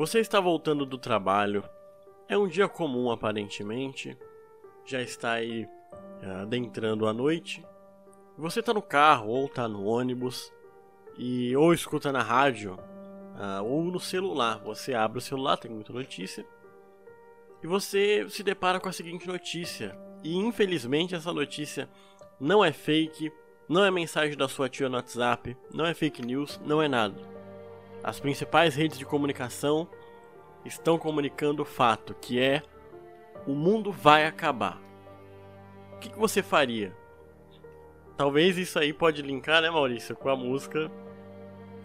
[0.00, 1.62] Você está voltando do trabalho.
[2.26, 4.16] É um dia comum aparentemente.
[4.82, 5.68] Já está aí
[6.22, 7.62] uh, adentrando a noite.
[8.38, 10.50] Você está no carro ou está no ônibus
[11.18, 12.78] e ou escuta na rádio
[13.36, 14.58] uh, ou no celular.
[14.64, 16.46] Você abre o celular, tem muita notícia
[17.62, 19.94] e você se depara com a seguinte notícia.
[20.24, 21.90] E infelizmente essa notícia
[22.40, 23.30] não é fake,
[23.68, 27.39] não é mensagem da sua tia no WhatsApp, não é fake news, não é nada.
[28.02, 29.88] As principais redes de comunicação
[30.64, 32.62] estão comunicando o fato que é
[33.46, 34.80] o mundo vai acabar.
[35.94, 36.94] O que, que você faria?
[38.16, 40.90] Talvez isso aí pode linkar, né, Maurício, com a música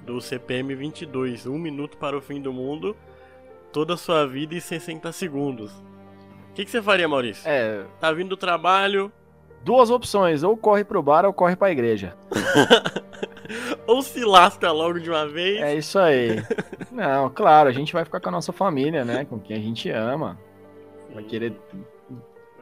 [0.05, 2.95] do CPM 22, Um Minuto para o Fim do Mundo,
[3.71, 5.71] toda a sua vida em 60 segundos.
[5.71, 7.49] O que, que você faria, Maurício?
[7.49, 7.85] É.
[7.99, 9.11] Tá vindo do trabalho.
[9.63, 12.15] Duas opções, ou corre pro bar ou corre pra igreja.
[13.87, 15.61] ou se lasca logo de uma vez.
[15.61, 16.43] É isso aí.
[16.91, 19.25] Não, claro, a gente vai ficar com a nossa família, né?
[19.25, 20.37] Com quem a gente ama.
[21.13, 21.53] Vai querer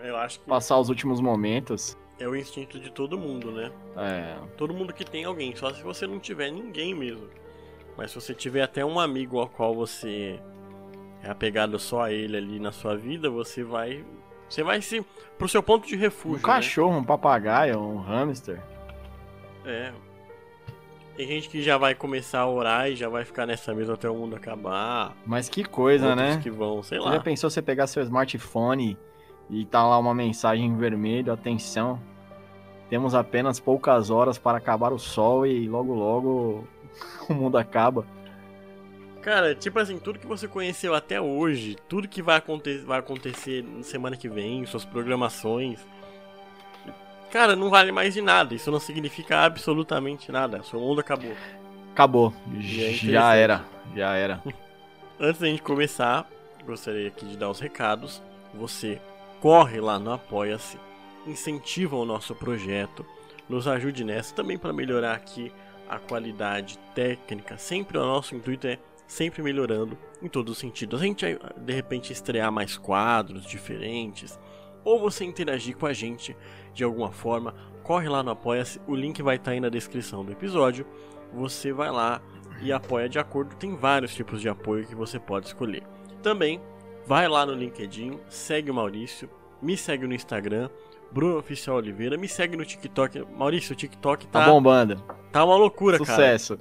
[0.04, 1.98] Eu acho que passar os últimos momentos.
[2.20, 3.72] é o instinto de todo mundo, né?
[3.98, 4.36] É.
[4.58, 7.28] Todo mundo que tem alguém, só se você não tiver ninguém mesmo.
[7.98, 10.40] Mas se você tiver até um amigo ao qual você
[11.24, 14.04] é apegado só a ele ali na sua vida, você vai.
[14.50, 15.06] Você vai se.
[15.38, 16.38] pro seu ponto de Um refúgio.
[16.38, 16.44] né?
[16.44, 18.60] cachorro, um papagaio, um hamster.
[19.66, 19.92] É.
[21.16, 24.10] Tem gente que já vai começar a orar e já vai ficar nessa mesa até
[24.10, 25.16] o mundo acabar.
[25.26, 26.40] Mas que coisa, Outros né?
[26.42, 27.14] que vão, sei Você lá.
[27.14, 28.98] já pensou você pegar seu smartphone
[29.50, 32.00] e tá lá uma mensagem em vermelho, atenção,
[32.90, 36.68] temos apenas poucas horas para acabar o sol e logo logo
[37.30, 38.06] o mundo acaba.
[39.22, 43.64] Cara, tipo assim, tudo que você conheceu até hoje, tudo que vai, aconte vai acontecer
[43.64, 45.80] na semana que vem, suas programações.
[47.34, 48.54] Cara, não vale mais de nada.
[48.54, 50.62] Isso não significa absolutamente nada.
[50.62, 51.34] Seu mundo acabou.
[51.92, 52.32] Acabou.
[52.56, 54.40] É já era, já era.
[55.20, 56.30] Antes da gente começar,
[56.64, 58.22] gostaria aqui de dar os recados.
[58.54, 59.02] Você
[59.42, 60.78] corre lá no Apoia-se,
[61.26, 63.04] incentiva o nosso projeto,
[63.50, 65.52] nos ajude nessa também para melhorar aqui
[65.90, 67.58] a qualidade técnica.
[67.58, 68.78] Sempre o nosso intuito é
[69.08, 71.02] sempre melhorando em todos os sentidos.
[71.02, 71.26] A gente
[71.58, 74.40] de repente estrear mais quadros diferentes,
[74.84, 76.36] ou você interagir com a gente
[76.74, 80.32] de alguma forma, corre lá no Apoia-se, o link vai estar aí na descrição do
[80.32, 80.86] episódio.
[81.34, 82.22] Você vai lá
[82.62, 85.84] e apoia de acordo, tem vários tipos de apoio que você pode escolher.
[86.22, 86.62] Também
[87.06, 89.30] vai lá no LinkedIn, segue o Maurício,
[89.62, 90.70] me segue no Instagram,
[91.12, 93.26] Bruno Oficial Oliveira, me segue no TikTok.
[93.36, 94.96] Maurício, o TikTok Tá tá, bombando.
[95.32, 96.10] tá uma loucura, cara.
[96.10, 96.58] Sucesso.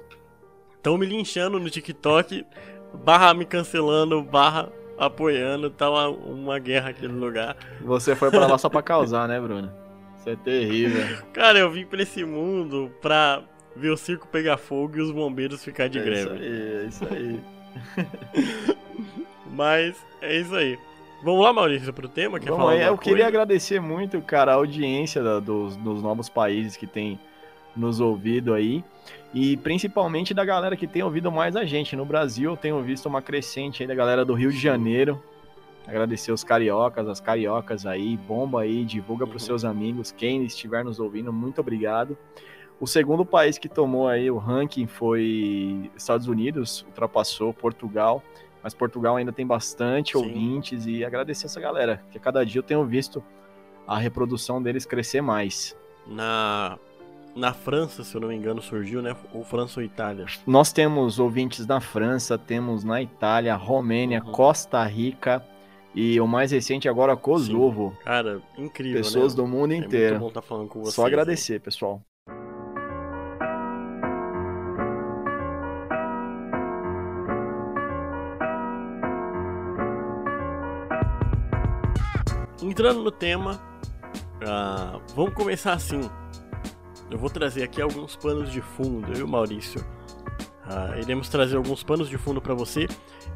[0.75, 2.45] Estão me linchando no TikTok,
[2.93, 7.55] barra me cancelando, barra apoiando, tá uma, uma guerra aqui no lugar.
[7.81, 9.71] Você foi pra lá só pra causar, né, Bruno?
[10.19, 11.17] Isso é terrível.
[11.33, 13.41] Cara, eu vim pra esse mundo pra
[13.75, 16.21] ver o circo pegar fogo e os bombeiros ficar de é greve.
[16.21, 17.39] Isso aí, é isso aí.
[19.51, 20.77] Mas é isso aí.
[21.23, 22.39] Vamos lá, Maurício, pro tema?
[22.39, 23.27] Quer Vamos falar aí, eu queria coisa?
[23.29, 27.19] agradecer muito, cara, a audiência da- dos, dos novos países que tem
[27.75, 28.83] nos ouvido aí.
[29.33, 31.95] E principalmente da galera que tem ouvido mais a gente.
[31.95, 35.21] No Brasil, eu tenho visto uma crescente aí da galera do Rio de Janeiro.
[35.87, 39.47] Agradecer os cariocas, as cariocas aí, bomba aí, divulga para os Uhum.
[39.47, 42.17] seus amigos, quem estiver nos ouvindo, muito obrigado.
[42.79, 48.23] O segundo país que tomou aí o ranking foi Estados Unidos, ultrapassou Portugal,
[48.61, 50.19] mas Portugal ainda tem bastante Sim.
[50.19, 53.21] ouvintes e agradecer essa galera, que a cada dia eu tenho visto
[53.85, 55.75] a reprodução deles crescer mais.
[56.07, 56.77] Na,
[57.35, 59.15] na França, se eu não me engano, surgiu, né?
[59.33, 60.25] Ou França ou Itália.
[60.45, 64.31] Nós temos ouvintes na França, temos na Itália, Romênia, Uhum.
[64.31, 65.43] Costa Rica
[65.95, 67.95] e o mais recente agora Kosovo.
[68.03, 69.41] Cara, incrível, Pessoas né?
[69.41, 70.09] do mundo É inteiro.
[70.11, 70.93] muito bom estar falando com vocês.
[70.95, 72.01] Só agradecer, pessoal.
[82.61, 83.59] Entrando no tema,
[84.47, 86.09] ah, vamos começar assim.
[87.13, 89.85] Eu vou trazer aqui alguns panos de fundo, o Maurício.
[90.65, 92.87] Ah, iremos trazer alguns panos de fundo para você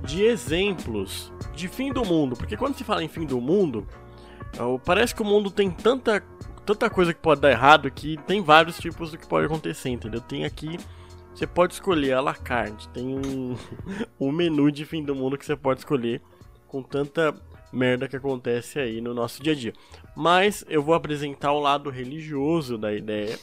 [0.01, 2.35] de exemplos de fim do mundo.
[2.35, 3.87] Porque quando se fala em fim do mundo,
[4.57, 6.23] ah, parece que o mundo tem tanta,
[6.65, 10.21] tanta coisa que pode dar errado que tem vários tipos do que pode acontecer, entendeu?
[10.21, 10.79] Tem aqui.
[11.35, 13.55] Você pode escolher a la carte, tem um,
[14.19, 16.19] um menu de fim do mundo que você pode escolher
[16.67, 17.31] com tanta
[17.71, 19.73] merda que acontece aí no nosso dia a dia.
[20.15, 23.37] Mas eu vou apresentar o lado religioso da ideia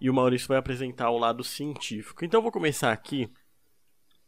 [0.00, 2.24] e o Maurício vai apresentar o lado científico.
[2.24, 3.30] Então eu vou começar aqui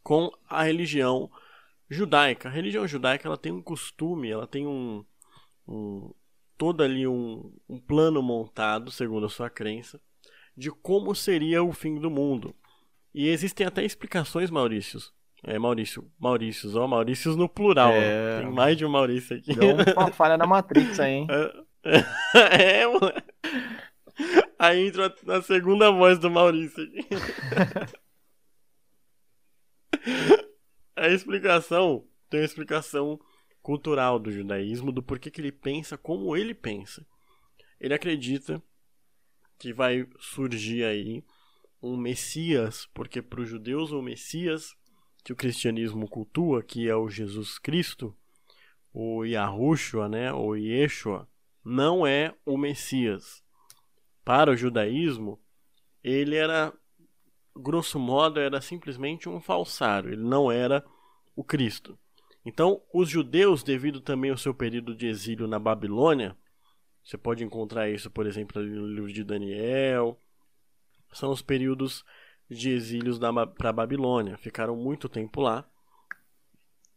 [0.03, 1.29] com a religião
[1.89, 2.49] judaica.
[2.49, 5.03] A religião judaica ela tem um costume, ela tem um,
[5.67, 6.13] um
[6.57, 9.99] todo ali um, um plano montado, segundo a sua crença,
[10.55, 12.53] de como seria o fim do mundo.
[13.13, 15.13] E existem até explicações, Maurícios,
[15.43, 16.11] É Maurício.
[16.19, 17.91] Maurícios, ó, Maurícios no plural.
[17.93, 18.41] É...
[18.41, 19.55] Tem mais de um Maurício aqui.
[19.55, 21.27] Deu uma falha na Matrix aí, hein?
[22.35, 23.23] É, é moleque.
[24.59, 26.85] Aí entra a segunda voz do Maurício
[30.95, 33.19] a explicação tem uma explicação
[33.61, 37.05] cultural do judaísmo, do porquê que ele pensa como ele pensa.
[37.79, 38.61] Ele acredita
[39.57, 41.23] que vai surgir aí
[41.81, 44.75] um Messias, porque para os judeus o Messias
[45.23, 48.15] que o cristianismo cultua, que é o Jesus Cristo,
[48.93, 51.27] o Yahushua, né, o Yeshua,
[51.63, 53.43] não é o Messias.
[54.29, 55.39] Para o judaísmo,
[56.03, 56.71] ele era,
[57.55, 60.85] grosso modo, era simplesmente um falsário, ele não era
[61.35, 61.97] o Cristo.
[62.45, 66.37] Então, os judeus, devido também ao seu período de exílio na Babilônia,
[67.03, 70.15] você pode encontrar isso, por exemplo, no livro de Daniel,
[71.11, 72.05] são os períodos
[72.47, 73.17] de exílios
[73.57, 74.37] para a Babilônia.
[74.37, 75.67] Ficaram muito tempo lá.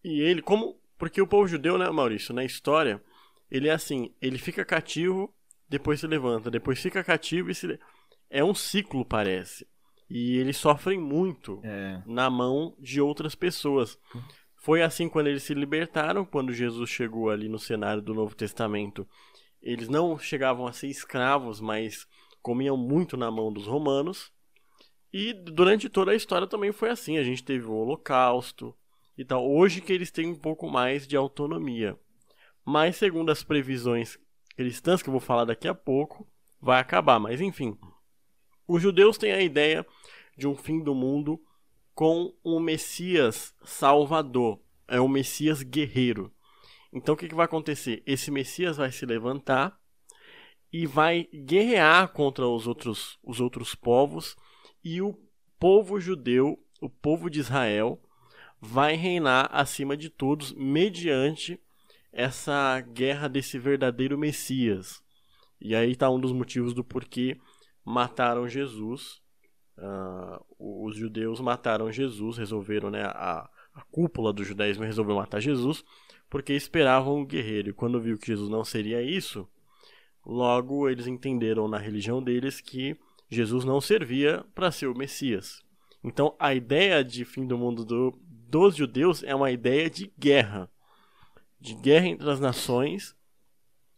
[0.04, 0.78] E ele, como.
[0.98, 3.02] Porque o povo judeu, né, Maurício, na história,
[3.50, 5.34] ele é assim: ele fica cativo,
[5.72, 7.80] depois se levanta, depois fica cativo e se.
[8.28, 9.66] É um ciclo, parece.
[10.08, 12.02] E eles sofrem muito é.
[12.04, 13.98] na mão de outras pessoas.
[14.54, 19.08] Foi assim quando eles se libertaram, quando Jesus chegou ali no cenário do Novo Testamento.
[19.62, 22.06] Eles não chegavam a ser escravos, mas
[22.42, 24.30] comiam muito na mão dos romanos.
[25.10, 27.16] E durante toda a história também foi assim.
[27.16, 28.74] A gente teve o Holocausto
[29.16, 29.50] e tal.
[29.50, 31.98] Hoje que eles têm um pouco mais de autonomia.
[32.62, 34.18] Mas segundo as previsões
[34.54, 36.28] cristãs, que eu vou falar daqui a pouco,
[36.60, 37.18] vai acabar.
[37.18, 37.76] Mas enfim.
[38.66, 39.86] Os judeus têm a ideia
[40.36, 41.40] de um fim do mundo
[41.94, 44.60] com um Messias salvador.
[44.88, 46.32] É um Messias guerreiro.
[46.92, 48.02] Então o que, que vai acontecer?
[48.06, 49.78] Esse Messias vai se levantar
[50.72, 54.36] e vai guerrear contra os outros, os outros povos
[54.82, 55.18] e o
[55.58, 58.00] povo judeu, o povo de Israel,
[58.60, 61.60] vai reinar acima de todos mediante
[62.12, 65.02] essa guerra desse verdadeiro Messias.
[65.60, 67.38] E aí está um dos motivos do porquê
[67.84, 69.20] mataram Jesus.
[69.78, 75.82] Uh, os judeus mataram Jesus, resolveram, né, a, a cúpula do judaísmo resolveu matar Jesus,
[76.28, 77.70] porque esperavam um guerreiro.
[77.70, 79.48] E quando viu que Jesus não seria isso,
[80.24, 82.96] logo eles entenderam na religião deles que
[83.30, 85.62] Jesus não servia para ser o Messias.
[86.04, 90.70] Então a ideia de fim do mundo do, dos judeus é uma ideia de guerra
[91.62, 93.16] de guerra entre as nações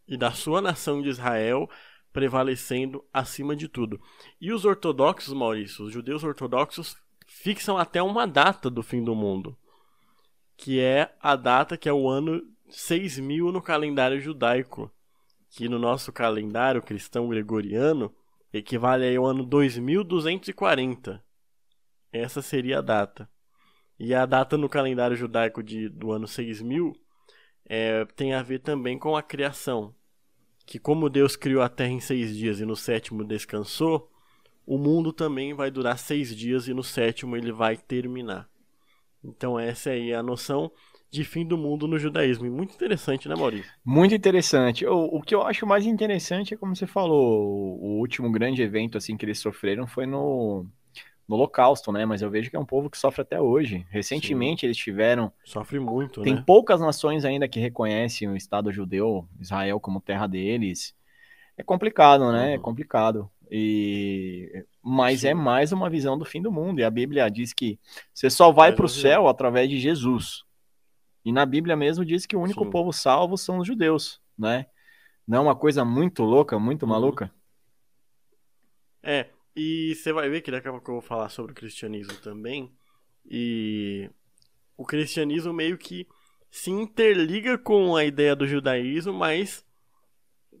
[0.07, 1.67] e da sua nação de Israel
[2.13, 3.99] prevalecendo acima de tudo.
[4.39, 6.95] E os ortodoxos, Maurício, os judeus ortodoxos
[7.25, 9.57] fixam até uma data do fim do mundo,
[10.55, 14.91] que é a data que é o ano 6000 no calendário judaico,
[15.49, 18.13] que no nosso calendário cristão gregoriano
[18.53, 21.21] equivale ao ano 2240.
[22.11, 23.27] Essa seria a data.
[23.99, 26.95] E a data no calendário judaico de, do ano 6000
[27.67, 29.93] é, tem a ver também com a criação.
[30.65, 34.11] Que como Deus criou a terra em seis dias e no sétimo descansou,
[34.65, 38.49] o mundo também vai durar seis dias e no sétimo ele vai terminar.
[39.23, 40.71] Então essa aí é a noção
[41.09, 42.49] de fim do mundo no judaísmo.
[42.51, 43.71] muito interessante, né, Maurício?
[43.85, 44.85] Muito interessante.
[44.85, 48.97] O, o que eu acho mais interessante é, como você falou, o, último grande evento
[48.97, 50.65] assim que eles sofreram foi no,
[51.27, 52.05] no Holocausto, né?
[52.05, 53.85] Mas eu vejo que é um povo que sofre até hoje.
[53.89, 54.67] Recentemente Sim.
[54.67, 55.31] eles tiveram.
[55.43, 56.43] Sofre muito, Tem né?
[56.45, 60.95] poucas nações ainda que reconhecem o Estado judeu, Israel, como terra deles.
[61.57, 62.45] É complicado, né?
[62.45, 62.53] É uhum.
[62.55, 63.31] É complicado.
[63.49, 65.31] E mas é Sim.
[65.31, 66.79] é mais uma visão do fim do mundo.
[66.79, 67.79] E a Bíblia diz que
[68.13, 70.43] você só vai para o céu através de Jesus.
[71.23, 72.69] E na Bíblia mesmo diz que o único Sim.
[72.69, 74.67] povo salvo são os judeus, né?
[75.27, 76.89] Não é uma coisa muito louca, muito uhum.
[76.89, 77.31] maluca?
[79.01, 82.15] É, e você vai ver que daqui a pouco eu vou falar sobre o cristianismo
[82.21, 82.71] também.
[83.25, 84.09] E
[84.77, 86.07] o cristianismo meio que
[86.51, 89.65] se interliga com a ideia do judaísmo, mas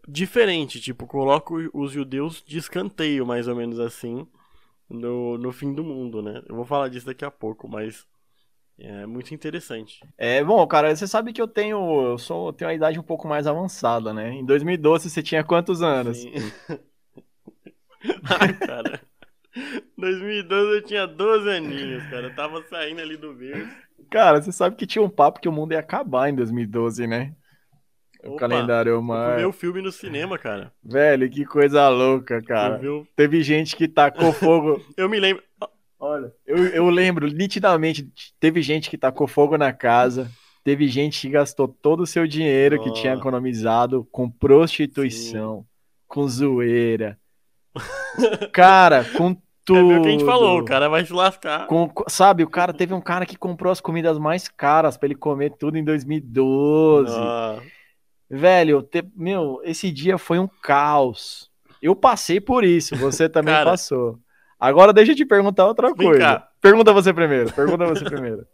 [0.07, 0.79] diferente.
[0.79, 4.25] Tipo, coloca os judeus de escanteio, mais ou menos assim,
[4.89, 6.41] no, no fim do mundo, né?
[6.47, 8.05] Eu vou falar disso daqui a pouco, mas
[8.77, 9.99] é muito interessante.
[10.17, 13.27] É, bom, cara, você sabe que eu tenho, eu sou, tenho uma idade um pouco
[13.27, 14.31] mais avançada, né?
[14.33, 16.17] Em 2012 você tinha quantos anos?
[16.17, 16.33] Sim.
[18.39, 19.01] Ai, cara.
[19.97, 22.27] 2012 eu tinha 12 aninhos, cara.
[22.27, 23.75] Eu tava saindo ali do berço.
[24.09, 27.33] Cara, você sabe que tinha um papo que o mundo ia acabar em 2012, né?
[28.23, 29.37] O Opa, calendário mais.
[29.37, 30.71] Ver o filme no cinema, cara.
[30.83, 32.81] Velho, que coisa louca, cara.
[33.15, 34.83] Teve gente que tacou fogo.
[34.97, 35.43] eu me lembro.
[35.97, 40.29] Olha, eu, eu lembro nitidamente, teve gente que tacou fogo na casa,
[40.63, 42.83] teve gente que gastou todo o seu dinheiro oh.
[42.83, 45.65] que tinha economizado com prostituição, Sim.
[46.07, 47.17] com zoeira.
[48.51, 49.41] Cara, com tudo.
[49.91, 51.65] É o que a gente falou, o cara vai se lascar.
[51.65, 55.15] Com, sabe, o cara teve um cara que comprou as comidas mais caras para ele
[55.15, 57.11] comer tudo em 2012.
[57.17, 57.59] Ah.
[58.29, 61.49] Velho, te, meu, esse dia foi um caos.
[61.81, 64.19] Eu passei por isso, você também cara, passou.
[64.59, 66.19] Agora deixa eu te perguntar outra coisa.
[66.19, 66.49] Cá.
[66.61, 68.45] Pergunta você primeiro, pergunta você primeiro.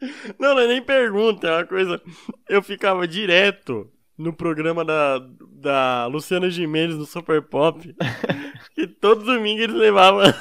[0.38, 2.02] Não, não é nem pergunta, é uma coisa.
[2.46, 5.18] Eu ficava direto no programa da,
[5.52, 7.94] da Luciana Gimenez no Super Pop.
[8.74, 10.22] que todo domingo eles levavam.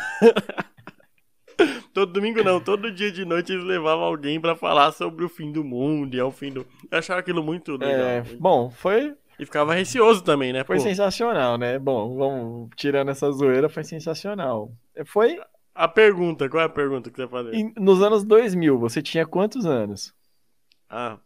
[1.94, 5.52] todo domingo não, todo dia de noite eles levavam alguém para falar sobre o fim
[5.52, 6.66] do mundo e ao fim do.
[6.92, 8.08] Eu achava aquilo muito legal.
[8.08, 9.16] É, bom, foi.
[9.40, 10.64] E ficava receoso também, né?
[10.64, 10.84] Foi pô?
[10.84, 11.80] sensacional, né?
[11.80, 14.72] Bom, vamos tirando essa zoeira, foi sensacional.
[15.06, 15.40] Foi.
[15.76, 17.74] A pergunta, qual é a pergunta que você fazer?
[17.78, 20.14] Nos anos 2000, você tinha quantos anos?
[20.88, 21.18] Ah,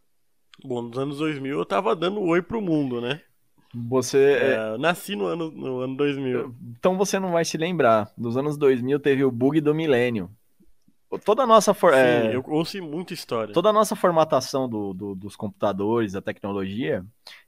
[0.64, 3.20] bom, nos anos 2000 eu tava dando oi pro mundo, né?
[3.74, 4.18] Você.
[4.18, 4.78] É, é...
[4.78, 6.54] nasci no ano, no ano 2000.
[6.78, 8.10] Então você não vai se lembrar.
[8.16, 10.30] Nos anos 2000 teve o bug do milênio.
[11.24, 11.72] Toda a nossa.
[11.74, 11.92] For...
[11.92, 12.34] Sim, é...
[12.34, 13.52] eu ouço muita história.
[13.52, 17.04] Toda a nossa formatação do, do, dos computadores, da tecnologia,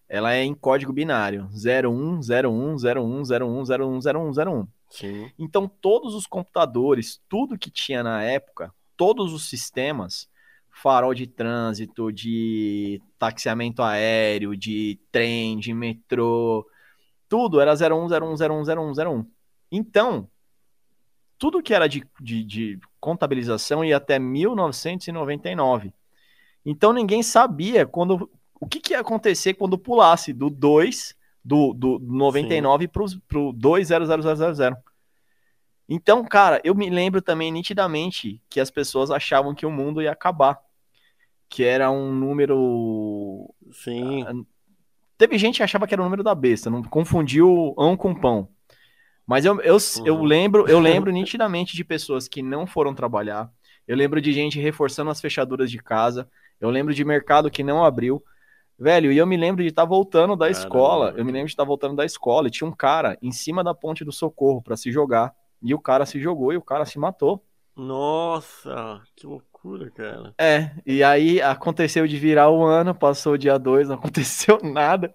[0.08, 4.66] ela é em código binário: 01, 01, 01, 01, 01, 01, 01.
[4.90, 5.30] Sim.
[5.38, 10.28] Então, todos os computadores, tudo que tinha na época, todos os sistemas,
[10.82, 16.66] farol de trânsito, de taxiamento aéreo, de trem, de metrô,
[17.28, 19.26] tudo era 01, 01, 01, 01, 01.
[19.70, 20.28] Então,
[21.38, 25.92] tudo que era de, de, de contabilização ia até 1999.
[26.64, 31.98] Então ninguém sabia quando o que, que ia acontecer quando pulasse do 2 do, do
[31.98, 34.76] 99 para o 2000000.
[35.88, 40.12] Então, cara, eu me lembro também nitidamente que as pessoas achavam que o mundo ia
[40.12, 40.60] acabar.
[41.50, 43.52] Que era um número.
[43.72, 44.22] Sim.
[44.22, 44.32] Ah,
[45.18, 48.48] teve gente que achava que era o número da besta, não confundiu ão com pão.
[49.26, 50.06] Mas eu, eu, uhum.
[50.06, 53.50] eu lembro, eu lembro nitidamente de pessoas que não foram trabalhar.
[53.86, 56.28] Eu lembro de gente reforçando as fechaduras de casa.
[56.60, 58.22] Eu lembro de mercado que não abriu.
[58.78, 60.58] Velho, e eu me lembro de estar tá voltando da Caramba.
[60.58, 61.14] escola.
[61.16, 63.62] Eu me lembro de estar tá voltando da escola e tinha um cara em cima
[63.62, 65.34] da ponte do socorro para se jogar.
[65.62, 67.44] E o cara se jogou e o cara se matou.
[67.76, 69.26] Nossa, que
[69.62, 70.34] loucura, cara.
[70.38, 75.14] É, e aí aconteceu de virar o ano, passou o dia 2, não aconteceu nada.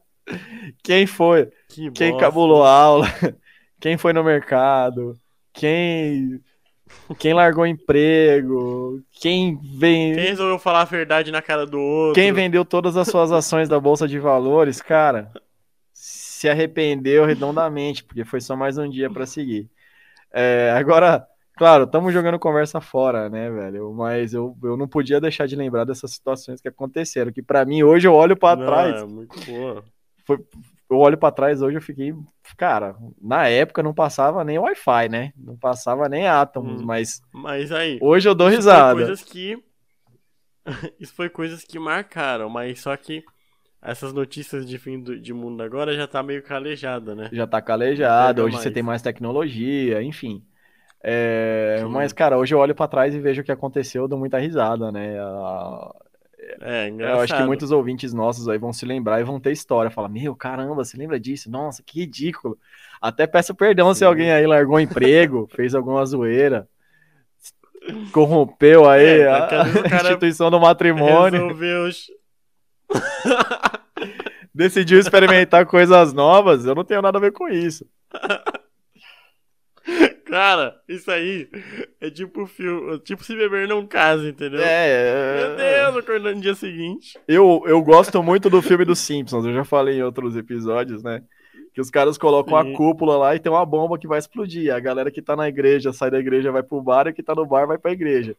[0.83, 1.51] Quem foi?
[1.67, 3.07] Que Quem cabulou a aula?
[3.79, 5.19] Quem foi no mercado?
[5.53, 6.41] Quem
[7.17, 10.13] quem largou emprego, quem vem.
[10.13, 12.13] Quem resolveu falar a verdade na cara do outro.
[12.13, 15.31] Quem vendeu todas as suas ações da Bolsa de Valores, cara,
[15.91, 19.67] se arrependeu redondamente, porque foi só mais um dia para seguir.
[20.31, 23.93] É, agora, claro, estamos jogando conversa fora, né, velho?
[23.93, 27.83] Mas eu, eu não podia deixar de lembrar dessas situações que aconteceram, que para mim
[27.83, 29.01] hoje eu olho para trás.
[29.01, 29.83] É muito boa.
[30.25, 30.39] Foi,
[30.89, 32.13] eu olho para trás hoje eu fiquei,
[32.57, 35.33] cara, na época não passava nem Wi-Fi, né?
[35.37, 38.93] Não passava nem átomos, hum, mas Mas aí, hoje eu dou risada.
[38.93, 39.63] coisas que
[40.99, 43.23] isso foi coisas que marcaram, mas só que
[43.81, 47.29] essas notícias de fim do, de mundo agora já tá meio calejada, né?
[47.31, 48.63] Já tá calejada, hoje mais.
[48.63, 50.43] você tem mais tecnologia, enfim.
[51.03, 54.17] É, mas, cara, hoje eu olho para trás e vejo o que aconteceu, eu dou
[54.17, 55.15] muita risada, né?
[56.61, 57.17] É, engraçado.
[57.17, 59.91] Eu acho que muitos ouvintes nossos aí vão se lembrar e vão ter história.
[59.91, 61.49] Falar, meu, caramba, você lembra disso?
[61.49, 62.57] Nossa, que ridículo.
[63.01, 63.99] Até peço perdão Sim.
[63.99, 66.67] se alguém aí largou emprego, fez alguma zoeira,
[68.11, 71.41] corrompeu aí é, a, a instituição do matrimônio.
[71.41, 71.89] Resolveu...
[74.53, 77.85] decidiu experimentar coisas novas, eu não tenho nada a ver com isso.
[80.35, 81.47] Cara, isso aí
[82.01, 84.59] é tipo filme, tipo se beber não casa, entendeu?
[84.59, 87.17] É, é, Meu Deus, acordando no dia seguinte.
[87.25, 91.23] Eu, eu gosto muito do filme dos Simpsons, eu já falei em outros episódios, né?
[91.73, 92.73] Que os caras colocam Sim.
[92.73, 94.75] a cúpula lá e tem uma bomba que vai explodir.
[94.75, 97.33] A galera que tá na igreja sai da igreja vai pro bar e que tá
[97.33, 98.35] no bar vai pra igreja.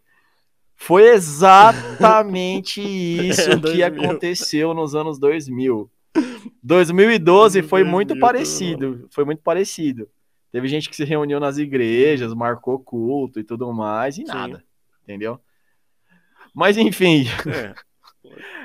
[0.74, 2.82] Foi exatamente
[3.26, 5.90] isso é, que aconteceu nos anos 2000.
[6.62, 9.08] 2012 foi muito parecido.
[9.10, 10.06] Foi muito parecido.
[10.56, 14.28] Teve gente que se reuniu nas igrejas, marcou culto e tudo mais, e Sim.
[14.28, 14.64] nada.
[15.02, 15.38] Entendeu?
[16.54, 17.26] Mas enfim.
[17.46, 17.74] É.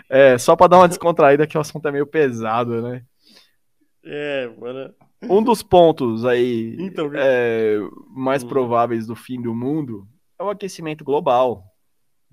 [0.33, 3.03] é só para dar uma descontraída que o assunto é meio pesado, né?
[4.05, 4.95] É, mano.
[5.23, 7.75] Um dos pontos aí então, é,
[8.07, 8.47] mais hum.
[8.47, 10.07] prováveis do fim do mundo
[10.39, 11.65] é o aquecimento global.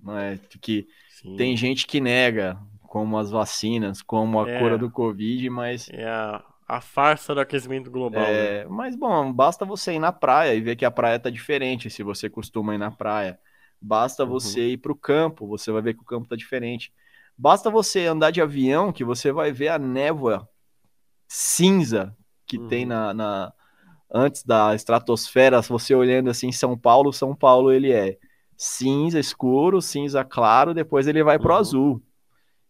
[0.01, 0.39] Né?
[0.63, 1.35] Que Sim.
[1.35, 5.91] tem gente que nega, como as vacinas, como a é, cura do Covid, mas.
[5.91, 8.23] É a, a farsa do aquecimento global.
[8.23, 8.67] É, né?
[8.69, 12.03] Mas, bom, basta você ir na praia e ver que a praia tá diferente se
[12.03, 13.41] você costuma ir na praia.
[13.81, 14.31] Basta uhum.
[14.31, 16.93] você ir para o campo, você vai ver que o campo tá diferente.
[17.37, 20.47] Basta você andar de avião que você vai ver a névoa
[21.27, 22.15] cinza
[22.47, 22.69] que uhum.
[22.69, 23.53] tem na, na,
[24.13, 28.19] antes da estratosfera, você olhando assim São Paulo, São Paulo ele é
[28.57, 31.59] cinza escuro, cinza claro, depois ele vai pro Uhum.
[31.59, 32.03] azul.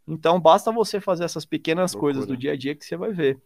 [0.06, 2.12] Então basta você fazer essas pequenas Loucura.
[2.12, 3.40] coisas do dia a dia que você vai ver.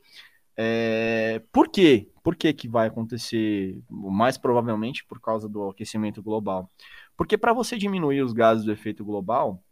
[0.57, 2.11] É, Por quê?
[2.23, 3.83] Por que que vai acontecer?
[3.89, 6.71] Mais provavelmente por causa do aquecimento global.
[7.17, 9.63] Porque para você diminuir os gases do efeito global,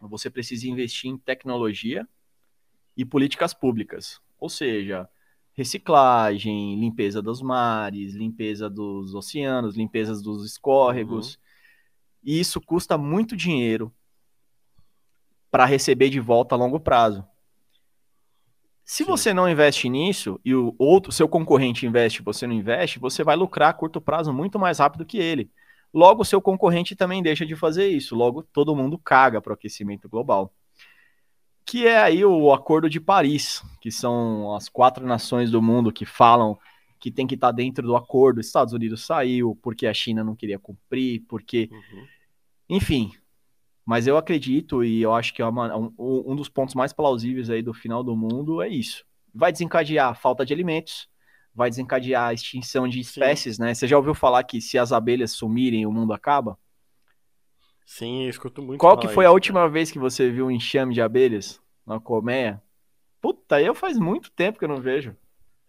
[0.00, 2.06] você precisa investir em tecnologia
[2.96, 4.20] e políticas públicas.
[4.38, 5.08] Ou seja,
[5.52, 11.38] reciclagem, limpeza dos mares, limpeza dos oceanos, limpeza dos escórregos.
[12.22, 13.92] E isso custa muito dinheiro
[15.50, 17.24] para receber de volta a longo prazo.
[18.88, 19.10] Se Sim.
[19.10, 23.22] você não investe nisso e o outro, seu concorrente investe e você não investe, você
[23.22, 25.50] vai lucrar a curto prazo muito mais rápido que ele.
[25.92, 28.16] Logo, seu concorrente também deixa de fazer isso.
[28.16, 30.54] Logo, todo mundo caga para o aquecimento global.
[31.66, 36.06] Que é aí o Acordo de Paris, que são as quatro nações do mundo que
[36.06, 36.58] falam
[36.98, 38.40] que tem que estar dentro do acordo.
[38.40, 42.06] Estados Unidos saiu porque a China não queria cumprir, porque Uhum.
[42.70, 43.12] enfim,
[43.88, 47.48] mas eu acredito e eu acho que é uma- um, um dos pontos mais plausíveis
[47.48, 49.02] aí do final do mundo é isso.
[49.34, 51.08] Vai desencadear a falta de alimentos,
[51.54, 53.72] vai desencadear a extinção de espécies, né?
[53.74, 56.58] Você já ouviu falar que se as abelhas sumirem, o mundo acaba?
[57.86, 60.50] Sim, eu escuto muito Qual que foi a isso, última vez que você viu um
[60.50, 62.62] enxame de abelhas na colmeia?
[63.20, 65.16] Puta, eu faz muito tempo que eu não vejo,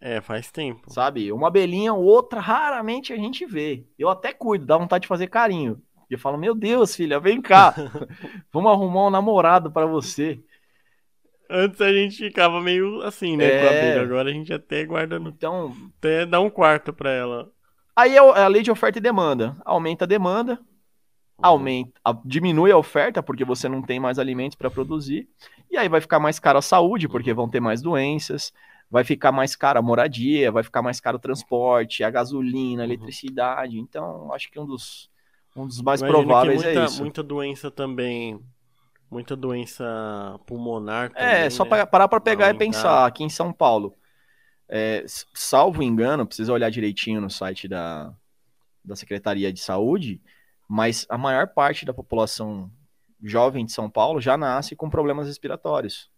[0.00, 0.16] cara.
[0.16, 0.90] É, faz tempo.
[0.92, 1.32] sabe?
[1.32, 3.86] Uma abelhinha ou outra, raramente a gente vê.
[3.98, 5.82] Eu até cuido, dá vontade de fazer carinho.
[6.10, 7.72] E eu falo, meu Deus, filha, vem cá.
[8.52, 10.40] Vamos arrumar um namorado pra você.
[11.48, 13.60] Antes a gente ficava meio assim, né, É.
[13.60, 14.02] com a abelha.
[14.02, 15.30] Agora a gente até guarda, no...
[15.30, 17.50] Então, até dá um quarto pra ela.
[17.96, 19.56] aí é é a lei de oferta e demanda.
[19.64, 20.58] Aumenta a demanda,
[21.38, 25.28] aumenta, a- diminui a oferta porque você não tem mais alimentos para produzir.
[25.70, 28.52] E aí vai ficar mais caro a saúde porque vão ter mais doenças.
[28.88, 32.86] Vai ficar mais caro a moradia, vai ficar mais caro o transporte, a gasolina, a
[32.86, 32.92] Uhum.
[32.92, 33.78] eletricidade.
[33.78, 35.09] Então, acho que um dos,
[35.56, 37.02] um dos mais Imagino prováveis muita, é isso.
[37.02, 38.40] Muita doença também.
[39.10, 39.84] Muita doença
[40.46, 41.26] pulmonar também.
[41.26, 41.70] É, só né?
[41.70, 43.96] para parar para pegar e pensar, aqui em São Paulo,
[44.68, 48.14] é, salvo engano, precisa olhar direitinho no site da,
[48.84, 50.22] da Secretaria de Saúde,
[50.68, 52.70] mas a maior parte da população
[53.20, 56.08] jovem de São Paulo já nasce com problemas respiratórios.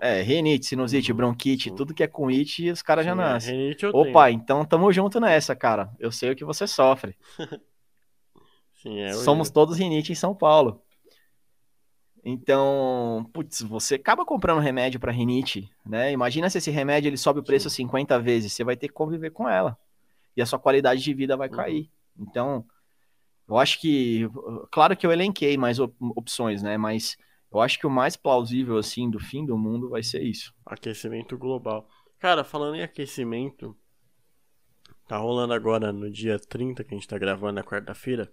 [0.00, 3.76] É, rinite, sinusite, bronquite, tudo que é com it, os caras já é, nascem.
[3.92, 5.90] Opa, então tamo junto nessa, cara.
[5.98, 7.16] Eu sei o que você sofre.
[8.86, 10.80] Sim, é Somos todos rinite em São Paulo.
[12.24, 16.10] Então, putz, você acaba comprando remédio para rinite, né?
[16.12, 19.30] Imagina se esse remédio ele sobe o preço 50 vezes, você vai ter que conviver
[19.30, 19.78] com ela.
[20.36, 21.54] E a sua qualidade de vida vai Uhum.
[21.56, 21.90] cair.
[22.18, 22.64] Então,
[23.48, 24.28] eu acho que,
[24.72, 26.76] claro que eu elenquei mais op- opções, né?
[26.76, 27.16] Mas
[27.52, 30.52] eu acho que o mais plausível assim do fim do mundo vai ser isso.
[30.64, 31.88] Aquecimento global.
[32.18, 33.76] Cara, falando em aquecimento,
[35.06, 38.32] tá rolando agora no dia 30, que a gente tá gravando na quarta-feira,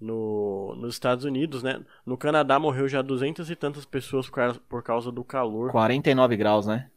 [0.00, 1.84] no, nos Estados Unidos, né?
[2.04, 5.70] No Canadá morreu já duzentas e tantas pessoas por causa, por causa do calor.
[5.70, 6.90] 49 graus, né?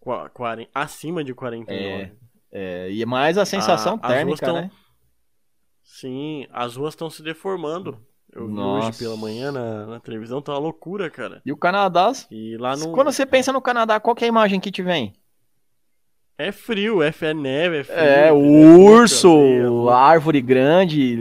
[0.00, 2.12] Qua- quaren- acima de 49.
[2.50, 4.70] É, e mais a sensação ruas térmica, tão- né?
[5.82, 7.98] Sim, as ruas estão se deformando.
[8.32, 8.88] Eu vi Nossa.
[8.88, 11.40] hoje pela manhã na, na televisão, tá uma loucura, cara.
[11.44, 12.92] E o Canadá, E lá no.
[12.92, 15.14] quando você pensa no Canadá, qual que é a imagem que te vem?
[16.38, 17.98] É frio, é, é neve, é frio.
[17.98, 21.16] É, é urso, é, árvore grande,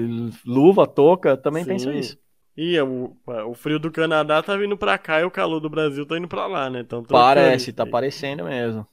[0.45, 1.71] luva, touca, também Sim.
[1.71, 2.19] penso isso.
[2.55, 6.05] E o, o frio do Canadá tá vindo pra cá e o calor do Brasil
[6.05, 6.81] tá indo pra lá, né?
[6.81, 8.87] Então, Parece, tá parecendo mesmo.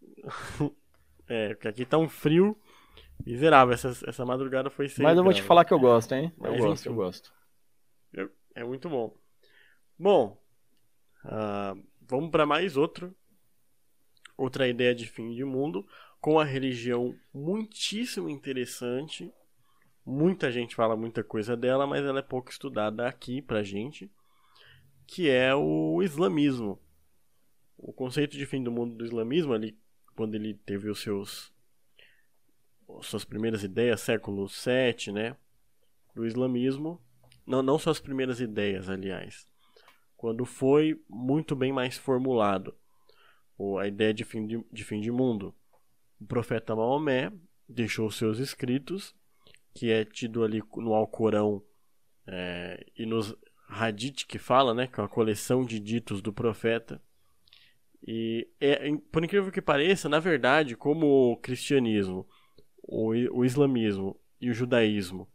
[1.30, 2.56] É, porque aqui tá um frio
[3.26, 3.74] miserável.
[3.74, 5.04] Essa, essa madrugada foi sem.
[5.04, 6.32] Mas eu vou te falar que eu gosto, hein?
[6.42, 6.88] Eu Mas, gosto, enfim.
[6.88, 7.32] eu gosto.
[8.54, 9.14] É muito bom.
[9.98, 10.42] Bom,
[11.24, 13.14] ah, vamos pra mais outro.
[14.38, 15.84] Outra ideia de fim de mundo
[16.20, 19.34] com a religião muitíssimo interessante.
[20.06, 24.08] Muita gente fala muita coisa dela, mas ela é pouco estudada aqui pra gente,
[25.08, 26.80] que é o islamismo.
[27.76, 29.76] O conceito de fim do mundo do islamismo, ali,
[30.14, 31.52] quando ele teve os seus
[33.02, 35.36] suas primeiras ideias, século 7, né?
[36.14, 37.02] Do islamismo,
[37.44, 39.46] não, não só as primeiras ideias, aliás.
[40.16, 42.74] Quando foi muito bem mais formulado
[43.58, 45.54] o- a ideia de fim de, de fim de mundo.
[46.20, 47.32] O profeta Maomé
[47.68, 49.14] deixou seus escritos,
[49.74, 51.62] que é tido ali no Alcorão
[52.26, 53.36] é, e nos
[53.68, 57.00] Hadith que fala, né, que é uma coleção de ditos do profeta.
[58.06, 62.26] E é, por incrível que pareça, na verdade, como o cristianismo,
[62.82, 65.28] o, o islamismo e o judaísmo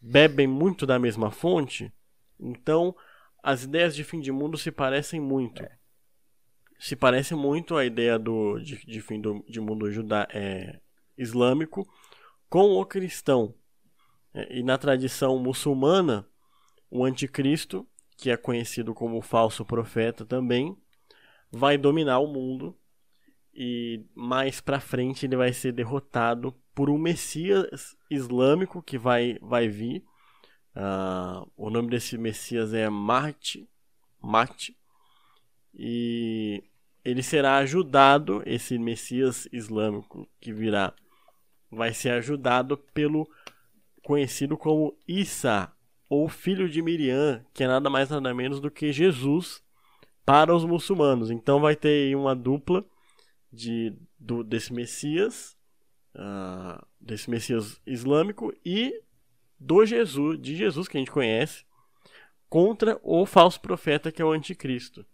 [0.00, 1.92] bebem muito da mesma fonte,
[2.38, 2.94] então
[3.42, 5.62] as ideias de fim de mundo se parecem muito.
[6.78, 10.80] Se parece muito à ideia do, de, de fim do, de mundo judá, é,
[11.16, 11.88] islâmico
[12.48, 13.54] com o cristão.
[14.34, 16.26] É, e na tradição muçulmana,
[16.90, 17.86] o anticristo,
[18.16, 20.76] que é conhecido como falso profeta também,
[21.50, 22.76] vai dominar o mundo
[23.54, 29.66] e mais para frente ele vai ser derrotado por um Messias islâmico que vai, vai
[29.66, 30.04] vir.
[30.74, 33.66] Uh, o nome desse Messias é Mahdi,
[34.20, 34.76] Mahdi
[35.76, 36.64] e
[37.04, 40.92] ele será ajudado, esse Messias islâmico que virá,
[41.70, 43.28] vai ser ajudado pelo
[44.02, 45.70] conhecido como Isa,
[46.08, 49.62] ou filho de Miriam, que é nada mais nada menos do que Jesus
[50.24, 51.30] para os muçulmanos.
[51.30, 52.84] Então vai ter uma dupla
[53.52, 55.56] de, do, desse Messias,
[56.14, 59.02] uh, desse Messias islâmico e
[59.58, 61.64] do Jesus, de Jesus que a gente conhece,
[62.48, 65.04] contra o falso profeta que é o anticristo.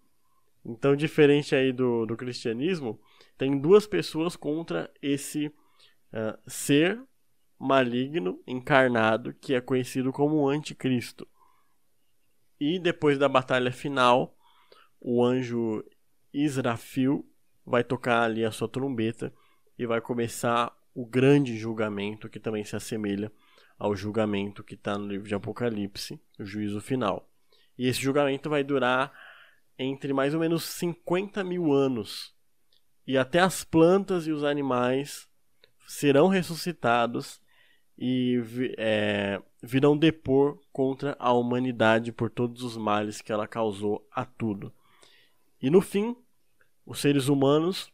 [0.64, 3.00] Então, diferente aí do, do cristianismo,
[3.36, 7.02] tem duas pessoas contra esse uh, ser
[7.58, 11.26] maligno encarnado que é conhecido como anticristo.
[12.60, 14.36] E depois da batalha final,
[15.00, 15.84] o anjo
[16.32, 17.28] Israfil
[17.64, 19.32] vai tocar ali a sua trombeta
[19.78, 23.32] e vai começar o grande julgamento que também se assemelha
[23.78, 27.28] ao julgamento que está no livro de Apocalipse, o juízo final.
[27.76, 29.12] E esse julgamento vai durar
[29.82, 32.34] entre mais ou menos 50 mil anos.
[33.06, 35.28] E até as plantas e os animais
[35.86, 37.40] serão ressuscitados
[37.98, 38.40] e
[38.78, 44.72] é, virão depor contra a humanidade por todos os males que ela causou a tudo.
[45.60, 46.16] E no fim,
[46.84, 47.92] os seres humanos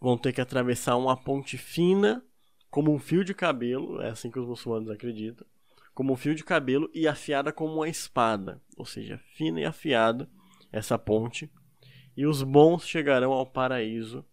[0.00, 2.22] vão ter que atravessar uma ponte fina,
[2.70, 5.46] como um fio de cabelo, é assim que os muçulmanos acreditam,
[5.94, 10.28] como um fio de cabelo e afiada como uma espada, ou seja, fina e afiada
[10.72, 11.50] essa ponte,
[12.16, 14.24] e os bons chegarão ao paraíso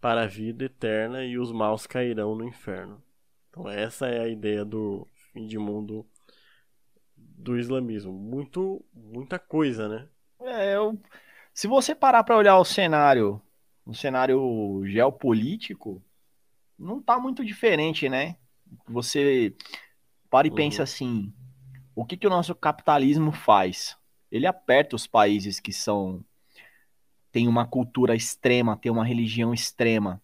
[0.00, 3.02] para a vida eterna e os maus cairão no inferno.
[3.50, 6.06] Então essa é a ideia do fim de mundo
[7.16, 8.12] do islamismo.
[8.12, 10.08] Muito, muita coisa, né?
[10.40, 10.98] É, eu,
[11.52, 13.40] se você parar para olhar o cenário,
[13.84, 16.02] o cenário geopolítico,
[16.78, 18.36] não tá muito diferente, né?
[18.88, 19.54] Você
[20.30, 20.56] para e uhum.
[20.56, 21.32] pensa assim,
[21.94, 23.98] o que que o nosso capitalismo faz?
[24.30, 26.24] Ele aperta os países que são
[27.32, 30.20] tem uma cultura extrema, tem uma religião extrema.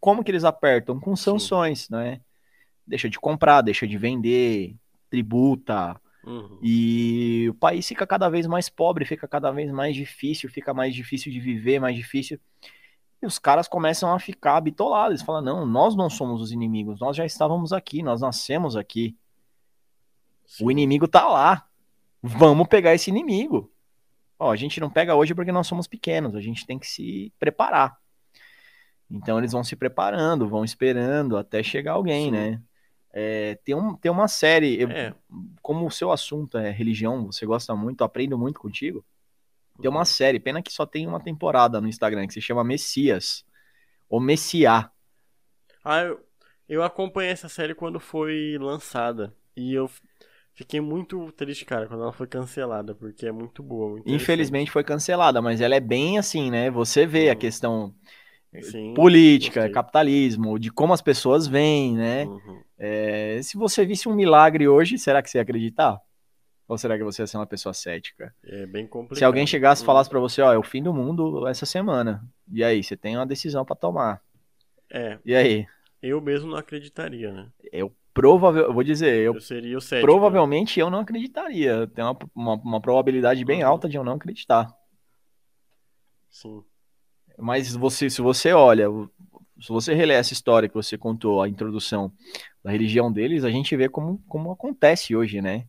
[0.00, 0.98] Como que eles apertam?
[0.98, 1.94] Com sanções, Sim.
[1.94, 2.20] né?
[2.86, 4.76] Deixa de comprar, deixa de vender,
[5.08, 6.00] tributa.
[6.24, 6.58] Uhum.
[6.62, 10.94] E o país fica cada vez mais pobre, fica cada vez mais difícil, fica mais
[10.94, 12.40] difícil de viver, mais difícil.
[13.20, 15.10] E os caras começam a ficar bitolados.
[15.10, 19.16] Eles falam: não, nós não somos os inimigos, nós já estávamos aqui, nós nascemos aqui.
[20.44, 20.64] Sim.
[20.64, 21.68] O inimigo tá lá.
[22.22, 23.72] Vamos pegar esse inimigo.
[24.38, 27.32] Ó, a gente não pega hoje porque nós somos pequenos, a gente tem que se
[27.38, 27.96] preparar.
[29.10, 32.30] Então eles vão se preparando, vão esperando até chegar alguém, Sim.
[32.30, 32.62] né?
[33.12, 35.14] É, tem, um, tem uma série, eu, é.
[35.60, 39.04] como o seu assunto é religião, você gosta muito, aprendo muito contigo.
[39.80, 40.04] Tem uma uhum.
[40.04, 43.44] série, pena que só tem uma temporada no Instagram, que se chama Messias,
[44.08, 44.90] ou Messiá.
[45.84, 46.24] Ah, eu,
[46.68, 49.34] eu acompanhei essa série quando foi lançada.
[49.54, 49.90] E eu
[50.54, 53.90] Fiquei muito triste, cara, quando ela foi cancelada, porque é muito boa.
[53.90, 56.70] Muito Infelizmente foi cancelada, mas ela é bem assim, né?
[56.70, 57.94] Você vê a questão
[58.60, 62.24] Sim, política, capitalismo, de como as pessoas veem, né?
[62.26, 62.62] Uhum.
[62.78, 65.98] É, se você visse um milagre hoje, será que você ia acreditar?
[66.68, 68.34] Ou será que você ia ser uma pessoa cética?
[68.44, 69.18] É bem complicado.
[69.18, 69.86] Se alguém chegasse e uhum.
[69.86, 72.22] falasse para você, ó, é o fim do mundo essa semana.
[72.52, 74.20] E aí, você tem uma decisão para tomar.
[74.90, 75.18] É.
[75.24, 75.66] E aí?
[76.02, 77.48] Eu mesmo não acreditaria, né?
[77.72, 80.12] Eu provável, eu vou dizer, eu, eu seria o cético, né?
[80.12, 81.86] provavelmente eu não acreditaria.
[81.88, 83.70] Tem uma, uma, uma probabilidade bem uhum.
[83.70, 84.72] alta de eu não acreditar.
[86.30, 86.62] Sim.
[87.38, 88.86] Mas você, se você olha,
[89.60, 92.12] se você relê essa história que você contou, a introdução
[92.62, 95.66] da religião deles, a gente vê como, como acontece hoje, né?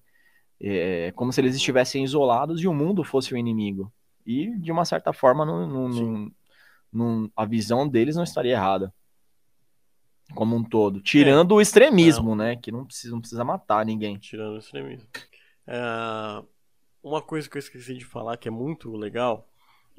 [0.59, 3.91] É como se eles estivessem isolados e o mundo fosse o inimigo.
[4.25, 5.45] E, de uma certa forma,
[7.35, 8.93] a visão deles não estaria errada
[10.33, 11.01] como um todo.
[11.01, 11.57] Tirando é.
[11.57, 12.35] o extremismo, não.
[12.35, 12.55] né?
[12.55, 14.17] Que não precisa, não precisa matar ninguém.
[14.17, 15.07] Tirando o extremismo.
[15.67, 16.43] É,
[17.01, 19.47] uma coisa que eu esqueci de falar que é muito legal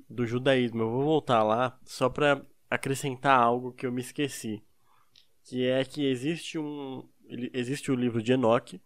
[0.09, 0.83] do judaísmo.
[0.83, 4.63] Eu vou voltar lá só para acrescentar algo que eu me esqueci.
[5.45, 7.07] Que é que existe um.
[7.53, 8.81] Existe o livro de Enoque.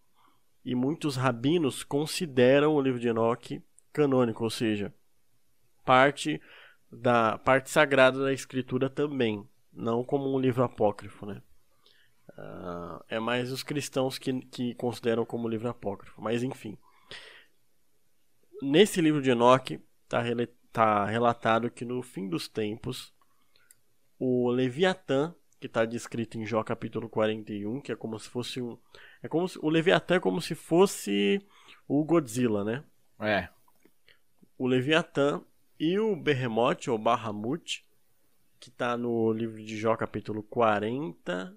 [0.65, 4.93] E muitos rabinos consideram o livro de Enoque canônico, ou seja,
[5.85, 6.41] parte
[6.91, 9.47] da parte sagrada da escritura também
[9.79, 11.41] não como um livro apócrifo, né?
[12.31, 16.77] Uh, é mais os cristãos que, que consideram como livro apócrifo, mas enfim.
[18.61, 20.23] Nesse livro de Enoque está
[20.73, 23.15] tá relatado que no fim dos tempos,
[24.19, 28.77] o Leviatã, que está descrito em Jó capítulo 41, que é como se fosse um.
[29.23, 31.41] É como se, o Leviatã é como se fosse
[31.87, 32.85] o Godzilla, né?
[33.21, 33.49] É.
[34.57, 35.41] O Leviatã
[35.79, 37.85] e o Behemoth, ou Bahamut,
[38.59, 41.57] que está no livro de Jó capítulo 40,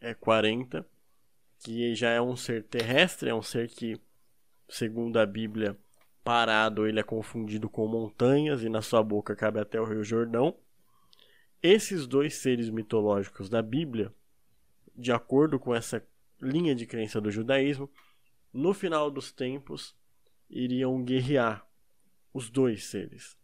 [0.00, 0.86] é 40,
[1.58, 3.98] que já é um ser terrestre, é um ser que,
[4.68, 5.76] segundo a Bíblia,
[6.22, 10.56] parado ele é confundido com montanhas e na sua boca cabe até o Rio Jordão.
[11.62, 14.12] Esses dois seres mitológicos da Bíblia,
[14.94, 16.06] de acordo com essa
[16.40, 17.90] linha de crença do judaísmo,
[18.52, 19.96] no final dos tempos
[20.50, 21.66] iriam guerrear
[22.32, 23.36] os dois seres.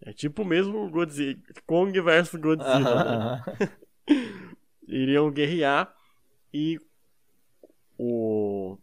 [0.00, 3.42] É tipo mesmo Godzilla, Kong versus Godzilla.
[3.58, 3.68] Né?
[4.88, 5.94] iriam guerrear
[6.52, 6.78] e
[7.98, 8.78] o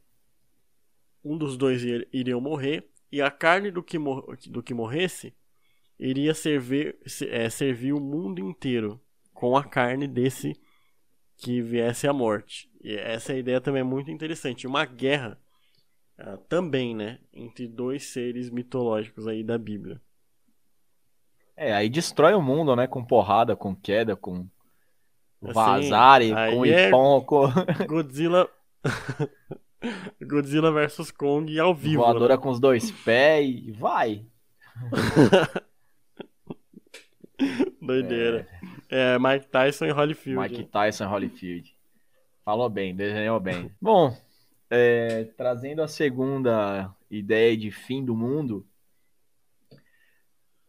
[1.24, 1.82] um dos dois
[2.14, 3.98] iriam morrer e a carne do que,
[4.50, 5.34] do que morresse
[6.00, 6.98] iria servir,
[7.30, 9.02] é, servir o mundo inteiro
[9.34, 10.54] com a carne desse
[11.38, 12.70] que viesse à morte.
[12.82, 14.68] E essa ideia também é muito interessante.
[14.68, 15.40] Uma guerra
[16.20, 20.02] uh, também, né, entre dois seres mitológicos aí da Bíblia.
[21.58, 24.48] É, aí destrói o mundo, né, com porrada, com queda, com
[25.42, 27.48] assim, vazar e com é ipom, com...
[27.88, 28.50] Godzilla
[30.22, 32.04] Godzilla vs Kong ao vivo.
[32.04, 32.42] Voadora né?
[32.42, 34.26] com os dois pés e vai.
[37.82, 38.48] Doideira.
[38.90, 39.16] É.
[39.16, 39.20] é.
[39.20, 40.42] Mike Tyson e Holyfield.
[40.42, 41.76] Mike Tyson e Holyfield.
[42.44, 43.72] Falou bem, desenhou bem.
[43.82, 44.16] Bom,
[44.70, 48.64] é, trazendo a segunda ideia de fim do mundo,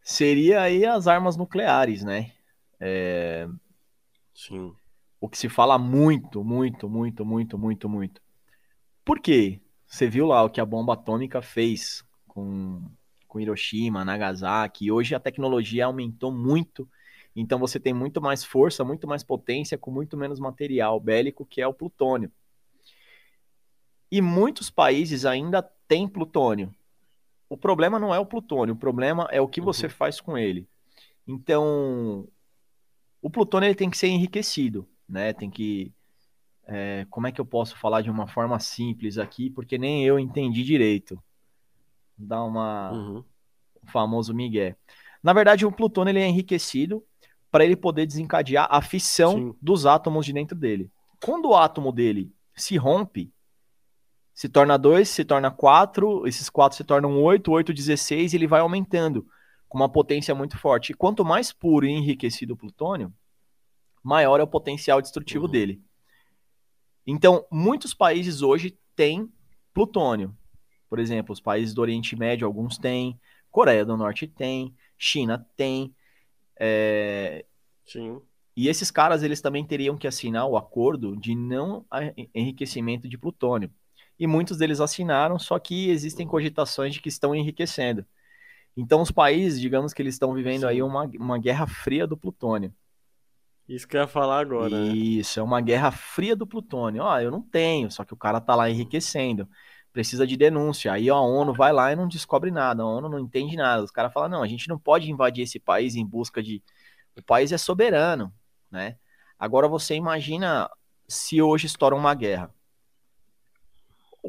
[0.07, 2.31] seria aí as armas nucleares, né?
[2.79, 3.45] É...
[4.33, 4.73] Sim.
[5.19, 8.21] O que se fala muito, muito, muito, muito, muito, muito.
[9.03, 9.59] Por quê?
[9.85, 12.89] Você viu lá o que a bomba atômica fez com,
[13.27, 14.85] com Hiroshima, Nagasaki.
[14.85, 16.89] E hoje a tecnologia aumentou muito.
[17.35, 21.61] Então você tem muito mais força, muito mais potência com muito menos material bélico, que
[21.61, 22.31] é o plutônio.
[24.09, 26.73] E muitos países ainda têm plutônio.
[27.49, 29.91] O problema não é o plutônio, o problema é o que você uhum.
[29.91, 30.67] faz com ele.
[31.25, 32.27] Então,
[33.21, 35.33] o plutônio ele tem que ser enriquecido, né?
[35.33, 35.93] Tem que
[36.67, 40.19] é, como é que eu posso falar de uma forma simples aqui, porque nem eu
[40.19, 41.21] entendi direito.
[42.17, 43.23] Dá uma uhum.
[43.81, 44.75] o famoso migué.
[45.23, 47.03] Na verdade, o plutônio ele é enriquecido
[47.49, 49.55] para ele poder desencadear a fissão Sim.
[49.61, 50.91] dos átomos de dentro dele.
[51.23, 53.31] Quando o átomo dele se rompe,
[54.37, 58.45] se torna 2, se torna 4, esses 4 se tornam 8, 8, 16, e ele
[58.45, 59.27] vai aumentando
[59.67, 60.91] com uma potência muito forte.
[60.91, 63.11] E quanto mais puro e enriquecido o plutônio,
[64.03, 65.51] maior é o potencial destrutivo uhum.
[65.51, 65.81] dele.
[67.03, 69.27] Então, muitos países hoje têm
[69.73, 70.37] plutônio.
[70.87, 73.19] Por exemplo, os países do Oriente Médio, alguns têm,
[73.49, 75.95] Coreia do Norte tem, China tem.
[76.59, 77.43] É...
[77.87, 78.21] Sim.
[78.55, 81.83] E esses caras, eles também teriam que assinar o acordo de não
[82.35, 83.73] enriquecimento de plutônio.
[84.19, 88.05] E muitos deles assinaram, só que existem cogitações de que estão enriquecendo.
[88.75, 90.67] Então, os países, digamos que eles estão vivendo Sim.
[90.67, 92.73] aí uma, uma guerra fria do plutônio.
[93.67, 94.69] Isso que eu ia falar agora.
[94.69, 94.93] Né?
[94.93, 95.41] Isso, né?
[95.41, 97.03] é uma guerra fria do plutônio.
[97.03, 99.47] Ó, eu não tenho, só que o cara tá lá enriquecendo.
[99.91, 100.93] Precisa de denúncia.
[100.93, 102.83] Aí a ONU vai lá e não descobre nada.
[102.83, 103.83] A ONU não entende nada.
[103.83, 106.63] Os caras falam: não, a gente não pode invadir esse país em busca de.
[107.17, 108.31] O país é soberano,
[108.71, 108.97] né?
[109.39, 110.69] Agora você imagina
[111.07, 112.53] se hoje estoura uma guerra.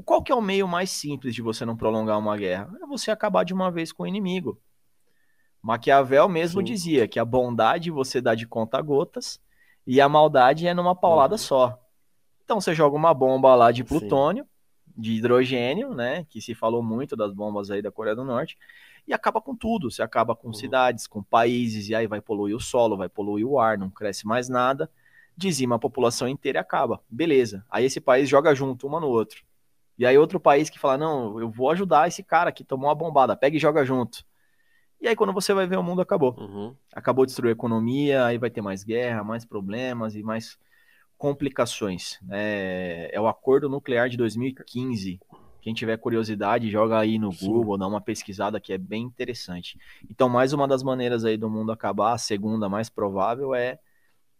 [0.04, 2.70] Qual que é o meio mais simples de você não prolongar uma guerra?
[2.82, 4.60] É você acabar de uma vez com o inimigo.
[5.60, 6.64] Maquiavel mesmo Sim.
[6.64, 9.40] dizia que a bondade você dá de conta gotas
[9.86, 11.38] e a maldade é numa paulada uhum.
[11.38, 11.78] só.
[12.44, 14.92] Então você joga uma bomba lá de plutônio, Sim.
[14.96, 16.24] de hidrogênio, né?
[16.28, 18.56] Que se falou muito das bombas aí da Coreia do Norte,
[19.06, 19.90] e acaba com tudo.
[19.90, 20.54] Você acaba com uhum.
[20.54, 24.26] cidades, com países, e aí vai poluir o solo, vai poluir o ar, não cresce
[24.26, 24.90] mais nada,
[25.36, 27.02] dizima a população inteira e acaba.
[27.08, 27.64] Beleza.
[27.70, 29.47] Aí esse país joga junto, uma no outro.
[29.98, 32.94] E aí outro país que fala: não, eu vou ajudar esse cara que tomou uma
[32.94, 34.24] bombada, pega e joga junto.
[35.00, 36.34] E aí, quando você vai ver, o mundo acabou.
[36.38, 36.74] Uhum.
[36.92, 40.58] Acabou de destruir a economia, aí vai ter mais guerra, mais problemas e mais
[41.16, 42.18] complicações.
[42.30, 45.20] É, é o acordo nuclear de 2015.
[45.60, 47.46] Quem tiver curiosidade, joga aí no Sim.
[47.46, 49.78] Google, dá uma pesquisada que é bem interessante.
[50.10, 53.78] Então, mais uma das maneiras aí do mundo acabar, a segunda mais provável é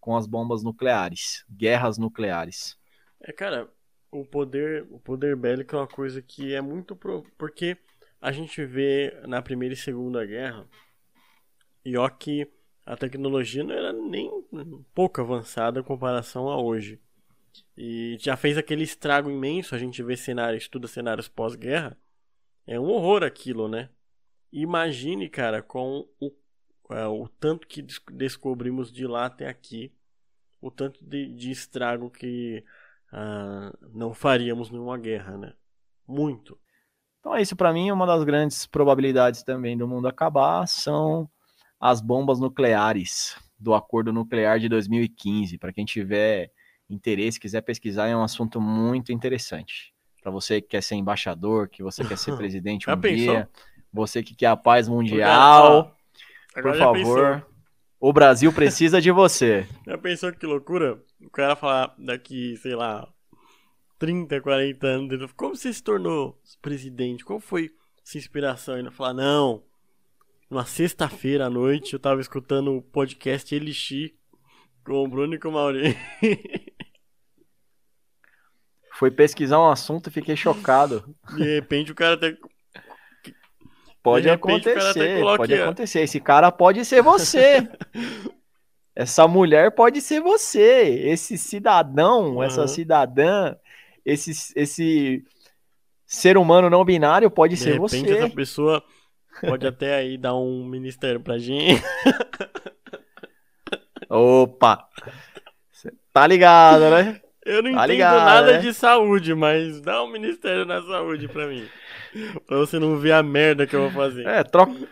[0.01, 2.79] com as bombas nucleares, guerras nucleares.
[3.21, 3.68] É, cara,
[4.11, 7.25] o poder, o poder bélico é uma coisa que é muito pro...
[7.37, 7.77] porque
[8.21, 10.66] a gente vê na Primeira e Segunda Guerra,
[11.85, 12.51] e ó que
[12.85, 14.31] a tecnologia não era nem
[14.94, 16.99] pouco avançada em comparação a hoje.
[17.77, 21.97] E já fez aquele estrago imenso, a gente vê cenários, estuda cenários pós-guerra.
[22.66, 23.90] É um horror aquilo, né?
[24.51, 26.33] Imagine, cara, com o,
[26.90, 29.92] é, o tanto que descobrimos de lá até aqui,
[30.61, 32.64] o tanto de, de estrago que
[33.12, 35.53] uh, não faríamos numa guerra, né?
[36.07, 36.59] Muito.
[37.21, 41.29] Então é isso, para mim, uma das grandes probabilidades também do mundo acabar são
[41.81, 45.59] as bombas nucleares do acordo nuclear de 2015.
[45.59, 46.51] Para quem tiver
[46.88, 49.92] interesse, quiser pesquisar, é um assunto muito interessante.
[50.23, 53.49] Para você que quer ser embaixador, que você quer ser presidente um dia,
[53.92, 55.97] você que quer a paz mundial,
[56.55, 57.47] por favor,
[58.00, 59.66] o Brasil precisa de você.
[59.87, 61.02] Já pensou que loucura?
[61.20, 63.08] O cara falar daqui, sei lá,
[63.98, 67.24] 30, 40 anos, como você se tornou presidente?
[67.24, 67.70] Qual foi
[68.04, 68.78] sua inspiração?
[68.78, 69.62] Ele falar, não,
[70.50, 74.14] numa sexta-feira à noite eu tava escutando o podcast Elixir
[74.84, 75.96] com o Bruno e com o Mauri.
[78.94, 81.14] Foi pesquisar um assunto e fiquei chocado.
[81.37, 82.37] De repente o cara até.
[84.02, 86.00] Pode acontecer, pode acontecer.
[86.00, 87.68] Esse cara pode ser você.
[88.94, 91.04] Essa mulher pode ser você.
[91.04, 92.42] Esse cidadão, uhum.
[92.42, 93.54] essa cidadã,
[94.04, 95.24] esse, esse
[96.04, 98.18] ser humano não binário pode De ser repente, você.
[98.18, 98.82] Essa pessoa
[99.40, 101.80] pode até aí dar um ministério pra gente.
[104.11, 104.88] Opa!
[106.12, 107.20] Tá ligado, né?
[107.48, 108.58] Eu não tá entendo ligado, nada né?
[108.58, 111.66] de saúde, mas dá um ministério na saúde pra mim.
[112.46, 114.26] Pra você não ver a merda que eu vou fazer.
[114.26, 114.88] É, troca.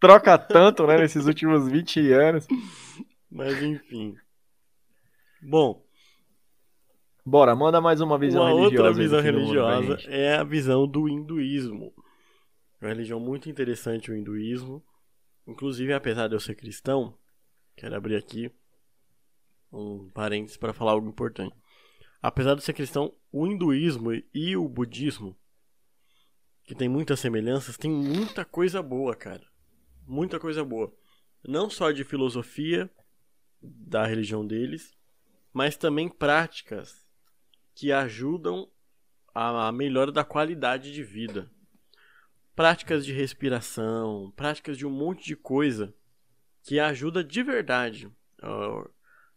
[0.00, 2.46] Troca tanto, né, nesses últimos 20 anos.
[3.30, 4.16] Mas enfim.
[5.40, 5.80] Bom.
[7.24, 8.88] Bora, manda mais uma visão uma religiosa.
[8.88, 11.94] Outra visão religiosa é a visão do hinduísmo.
[12.80, 14.82] É uma religião muito interessante, o hinduísmo.
[15.46, 17.16] Inclusive, apesar de eu ser cristão,
[17.76, 18.50] quero abrir aqui
[19.72, 21.54] um parênteses para falar algo importante.
[22.22, 25.36] Apesar de ser cristão, o hinduísmo e o budismo,
[26.64, 29.46] que tem muitas semelhanças, tem muita coisa boa, cara.
[30.06, 30.92] Muita coisa boa.
[31.46, 32.90] Não só de filosofia
[33.62, 34.94] da religião deles,
[35.52, 37.06] mas também práticas
[37.74, 38.68] que ajudam
[39.34, 41.50] a melhora da qualidade de vida.
[42.54, 45.94] Práticas de respiração, práticas de um monte de coisa
[46.62, 48.10] que ajuda de verdade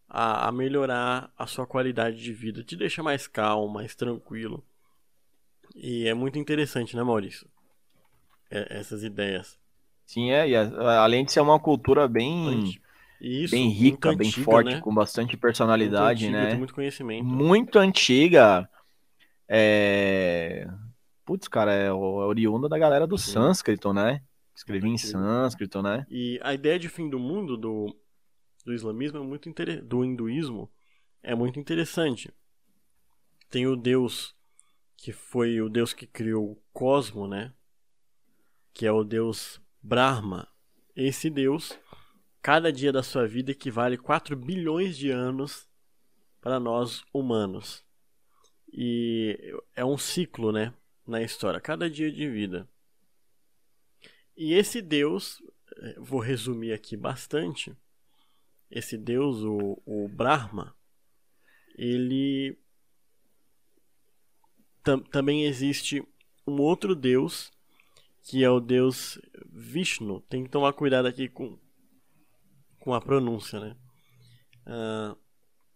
[0.10, 4.63] a, a melhorar a sua qualidade de vida, te deixa mais calmo, mais tranquilo.
[5.76, 7.48] E é muito interessante, né, Maurício?
[8.50, 9.60] É, essas ideias.
[10.06, 12.82] Sim, é, e a, além de ser uma cultura bem,
[13.22, 14.82] Isso, bem rica, bem antiga, forte, né?
[14.82, 16.58] com bastante personalidade, muito antiga, né?
[16.58, 17.24] muito conhecimento.
[17.24, 18.67] Muito antiga.
[19.48, 20.67] É...
[21.24, 23.34] Putz, cara, é, é oriunda da galera do Sim.
[23.34, 24.24] sânscrito, né?
[24.56, 26.08] Escrevi em sânscrito, né?
[26.10, 27.95] E a ideia de fim do mundo do,
[28.65, 29.50] do islamismo é muito
[29.84, 30.72] do hinduísmo
[31.22, 32.34] é muito interessante.
[33.50, 34.36] Tem o Deus
[34.95, 37.54] que foi o Deus que criou o cosmo, né?
[38.74, 40.48] Que é o Deus Brahma.
[40.95, 41.78] Esse Deus,
[42.41, 45.69] cada dia da sua vida equivale 4 bilhões de anos
[46.41, 47.86] para nós humanos.
[48.72, 49.38] E
[49.76, 50.74] é um ciclo, né,
[51.08, 52.69] na história, cada dia de vida.
[54.36, 55.41] E esse Deus,
[55.78, 57.76] eh, vou resumir aqui bastante,
[58.69, 60.75] esse deus, o, o Brahma,
[61.75, 62.58] ele
[64.84, 66.03] tam, também existe
[66.45, 67.51] um outro deus
[68.23, 69.19] que é o deus
[69.51, 70.21] Vishnu.
[70.21, 71.58] Tem que tomar cuidado aqui com,
[72.79, 73.75] com a pronúncia, né?
[74.67, 75.17] Uh,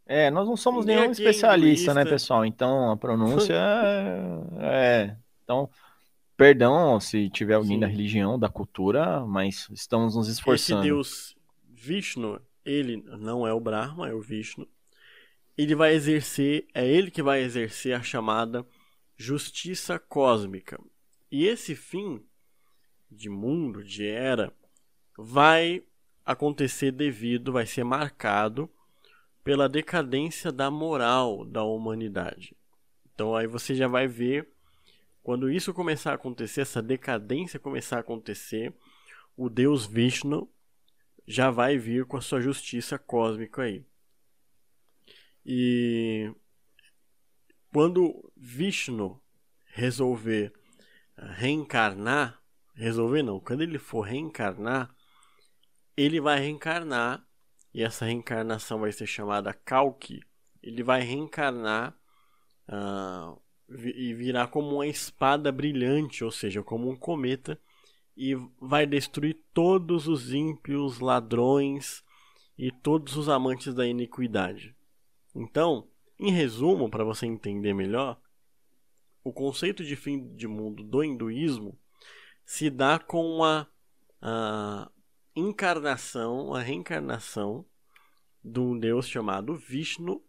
[0.06, 2.46] é, nós não somos nenhum especialista, né, pessoal?
[2.46, 3.56] Então a pronúncia
[4.60, 5.70] é, é, Então,
[6.38, 7.80] perdão se tiver alguém Sim.
[7.80, 10.82] da religião, da cultura, mas estamos nos esforçando.
[10.82, 11.36] Esse deus
[11.70, 14.68] Vishnu ele não é o Brahma, é o Vishnu.
[15.58, 18.66] Ele vai exercer, é ele que vai exercer a chamada
[19.16, 20.80] justiça cósmica.
[21.32, 22.24] E esse fim
[23.12, 24.52] de mundo, de era,
[25.18, 25.84] vai
[26.26, 28.70] acontecer devido, vai ser marcado
[29.44, 32.56] pela decadência da moral da humanidade.
[33.14, 34.50] Então aí você já vai ver
[35.22, 38.74] quando isso começar a acontecer, essa decadência começar a acontecer,
[39.38, 40.50] o Deus Vishnu
[41.26, 43.86] já vai vir com a sua justiça cósmica aí.
[45.46, 46.34] E
[47.72, 49.22] quando Vishnu
[49.66, 50.54] resolver
[51.18, 52.42] reencarnar,
[52.76, 54.94] resolver não, quando ele for reencarnar,
[55.96, 57.26] ele vai reencarnar
[57.74, 60.22] e essa reencarnação vai ser chamada Kalki.
[60.62, 61.98] Ele vai reencarnar
[62.70, 67.60] uh, e virar como uma espada brilhante, ou seja, como um cometa
[68.16, 72.04] e vai destruir todos os ímpios, ladrões
[72.58, 74.76] e todos os amantes da iniquidade.
[75.36, 75.88] Então,
[76.20, 78.20] em resumo, para você entender melhor,
[79.24, 81.78] o conceito de fim de mundo do hinduísmo
[82.46, 83.68] se dá com a,
[84.22, 84.92] a
[85.36, 87.66] encarnação, a reencarnação
[88.44, 90.22] de um deus chamado Vishnu,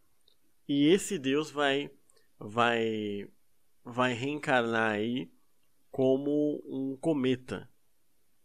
[0.67, 1.91] e esse deus vai
[2.39, 3.29] vai
[3.85, 5.31] vai reencarnar aí
[5.91, 7.69] como um cometa.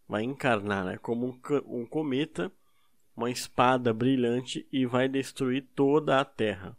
[0.09, 0.97] Vai encarnar, né?
[0.97, 2.51] Como um, um cometa,
[3.15, 6.75] uma espada brilhante e vai destruir toda a Terra.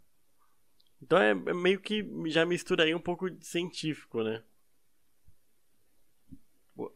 [1.01, 4.43] Então é, é meio que já mistura aí um pouco de científico, né?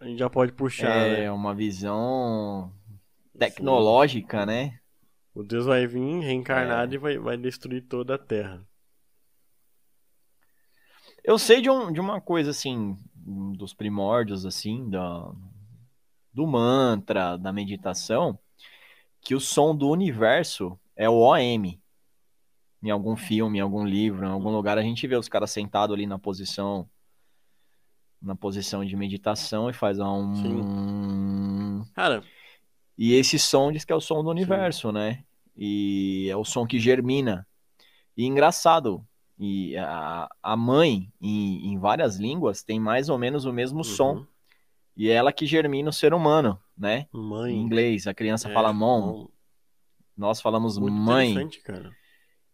[0.01, 0.89] A gente já pode puxar.
[0.89, 1.31] É né?
[1.31, 2.69] uma visão
[3.38, 4.45] tecnológica, Sim.
[4.45, 4.79] né?
[5.33, 6.95] O Deus vai vir reencarnado é.
[6.95, 8.65] e vai, vai destruir toda a Terra.
[11.23, 12.97] Eu sei de, um, de uma coisa assim,
[13.57, 15.31] dos primórdios, assim, da,
[16.36, 18.38] do mantra, da meditação,
[19.21, 21.79] que o som do universo é o OM.
[22.83, 25.95] Em algum filme, em algum livro, em algum lugar, a gente vê os caras sentados
[25.95, 26.88] ali na posição
[28.21, 30.36] na posição de meditação e faz um.
[30.36, 31.91] Sim.
[31.93, 32.23] Cara.
[32.97, 34.93] E esse som diz que é o som do universo, Sim.
[34.93, 35.23] né?
[35.55, 37.47] E é o som que germina.
[38.17, 39.05] E engraçado,
[39.38, 43.83] e a, a mãe, em, em várias línguas, tem mais ou menos o mesmo uhum.
[43.83, 44.25] som.
[44.95, 47.07] E é ela que germina o ser humano, né?
[47.11, 47.53] Mãe.
[47.53, 49.27] Em inglês, a criança é, fala mom.
[50.15, 51.49] Nós falamos Muito mãe.
[51.63, 51.91] Cara.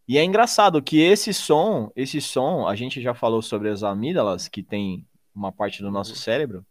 [0.07, 4.47] E é engraçado que esse som, esse som, a gente já falou sobre as amígdalas,
[4.47, 6.17] que tem uma parte do nosso uhum.
[6.17, 6.65] cérebro,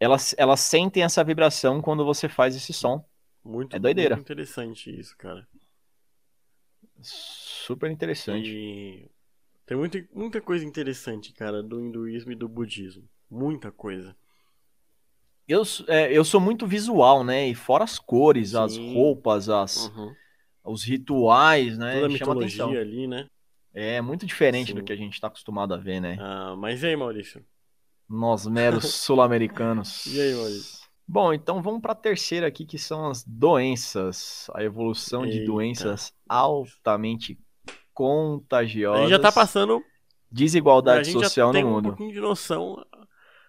[0.00, 3.04] elas, elas sentem essa vibração quando você faz esse som.
[3.44, 4.16] Muito, é doideira.
[4.16, 5.46] Muito interessante isso, cara.
[7.00, 8.48] Super interessante.
[8.48, 9.10] E
[9.64, 13.08] tem muita, muita coisa interessante, cara, do hinduísmo e do budismo.
[13.30, 14.16] Muita coisa.
[15.48, 17.48] Eu, é, eu sou muito visual, né?
[17.48, 18.58] E fora as cores, Sim.
[18.58, 20.14] as roupas, as, uhum.
[20.64, 21.94] os rituais, né?
[21.94, 23.26] Toda a mitologia ali, né?
[23.72, 24.74] É muito diferente Sim.
[24.74, 26.18] do que a gente está acostumado a ver, né?
[26.20, 27.42] Ah, mas e aí, Maurício?
[28.06, 30.04] Nós, meros sul-americanos.
[30.06, 30.86] E aí, Maurício?
[31.06, 34.50] Bom, então vamos para a terceira aqui, que são as doenças.
[34.52, 35.38] A evolução Eita.
[35.38, 37.38] de doenças altamente
[37.94, 38.98] contagiosas.
[38.98, 39.82] A gente já está passando.
[40.30, 41.86] Desigualdade social no mundo.
[41.86, 42.84] um pouquinho de noção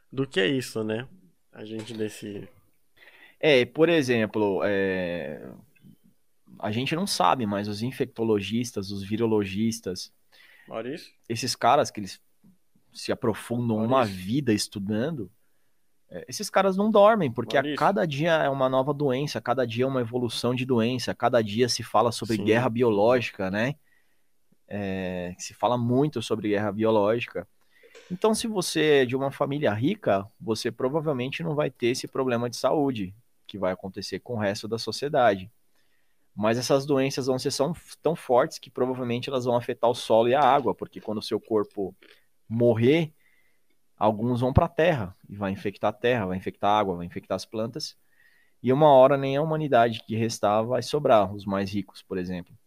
[0.10, 1.06] do que é isso, né?
[1.52, 2.48] A gente desse.
[3.40, 5.50] É, por exemplo, é...
[6.60, 10.12] a gente não sabe, mas os infectologistas, os virologistas,
[10.68, 11.12] Maurício?
[11.28, 12.22] esses caras que eles
[12.94, 13.96] se aprofundam Maurício.
[13.96, 15.32] uma vida estudando,
[16.12, 17.76] é, esses caras não dormem, porque Maurício.
[17.76, 21.42] a cada dia é uma nova doença, cada dia é uma evolução de doença, cada
[21.42, 22.46] dia se fala sobre Sim.
[22.46, 23.76] guerra biológica, né?
[24.68, 27.48] É, se fala muito sobre guerra biológica.
[28.12, 32.50] Então, se você é de uma família rica, você provavelmente não vai ter esse problema
[32.50, 35.52] de saúde que vai acontecer com o resto da sociedade.
[36.36, 37.52] Mas essas doenças vão ser
[38.02, 41.24] tão fortes que provavelmente elas vão afetar o solo e a água, porque quando o
[41.24, 41.96] seu corpo
[42.48, 43.14] morrer,
[43.98, 47.06] alguns vão para a terra e vai infectar a terra, vai infectar a água, vai
[47.06, 47.98] infectar as plantas.
[48.64, 52.58] E uma hora nem a humanidade que restar vai sobrar, os mais ricos, por exemplo.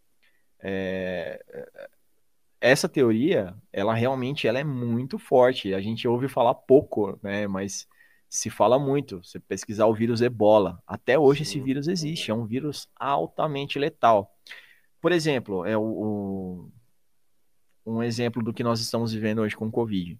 [0.59, 1.43] É...
[2.63, 5.73] Essa teoria, ela realmente ela é muito forte.
[5.73, 7.45] A gente ouve falar pouco, né?
[7.45, 7.85] Mas
[8.29, 9.21] se fala muito.
[9.21, 12.31] Você pesquisar o vírus Ebola, até hoje esse vírus existe.
[12.31, 14.33] É um vírus altamente letal.
[15.01, 16.71] Por exemplo, é o,
[17.83, 20.17] o um exemplo do que nós estamos vivendo hoje com o Covid.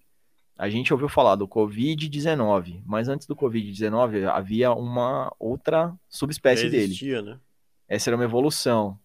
[0.58, 7.22] A gente ouviu falar do Covid-19, mas antes do Covid-19 havia uma outra subespécie existia,
[7.22, 7.36] dele.
[7.36, 7.40] Né?
[7.88, 9.00] Essa era uma evolução.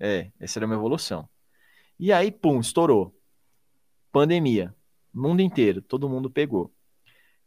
[0.00, 1.28] É, essa era uma evolução.
[1.98, 3.14] E aí, pum, estourou.
[4.10, 4.74] Pandemia.
[5.12, 6.72] Mundo inteiro, todo mundo pegou.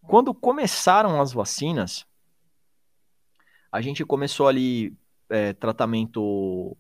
[0.02, 2.06] Quando começaram as vacinas,
[3.72, 4.96] a gente começou ali
[5.30, 6.78] é, tratamento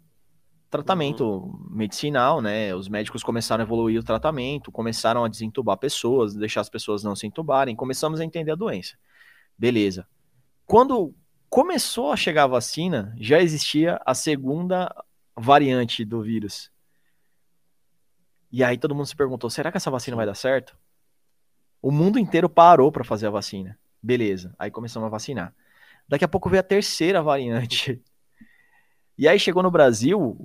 [0.70, 1.68] tratamento uhum.
[1.70, 2.76] medicinal, né?
[2.76, 7.16] Os médicos começaram a evoluir o tratamento, começaram a desentubar pessoas, deixar as pessoas não
[7.16, 8.96] se entubarem, começamos a entender a doença.
[9.58, 10.06] Beleza.
[10.66, 11.16] Quando
[11.50, 14.94] começou a chegar a vacina, já existia a segunda
[15.38, 16.70] variante do vírus.
[18.56, 20.78] E aí todo mundo se perguntou: será que essa vacina vai dar certo?
[21.82, 23.78] O mundo inteiro parou para fazer a vacina.
[24.02, 24.56] Beleza.
[24.58, 25.54] Aí começamos a vacinar.
[26.08, 28.02] Daqui a pouco veio a terceira variante.
[29.18, 30.38] E aí chegou no Brasil,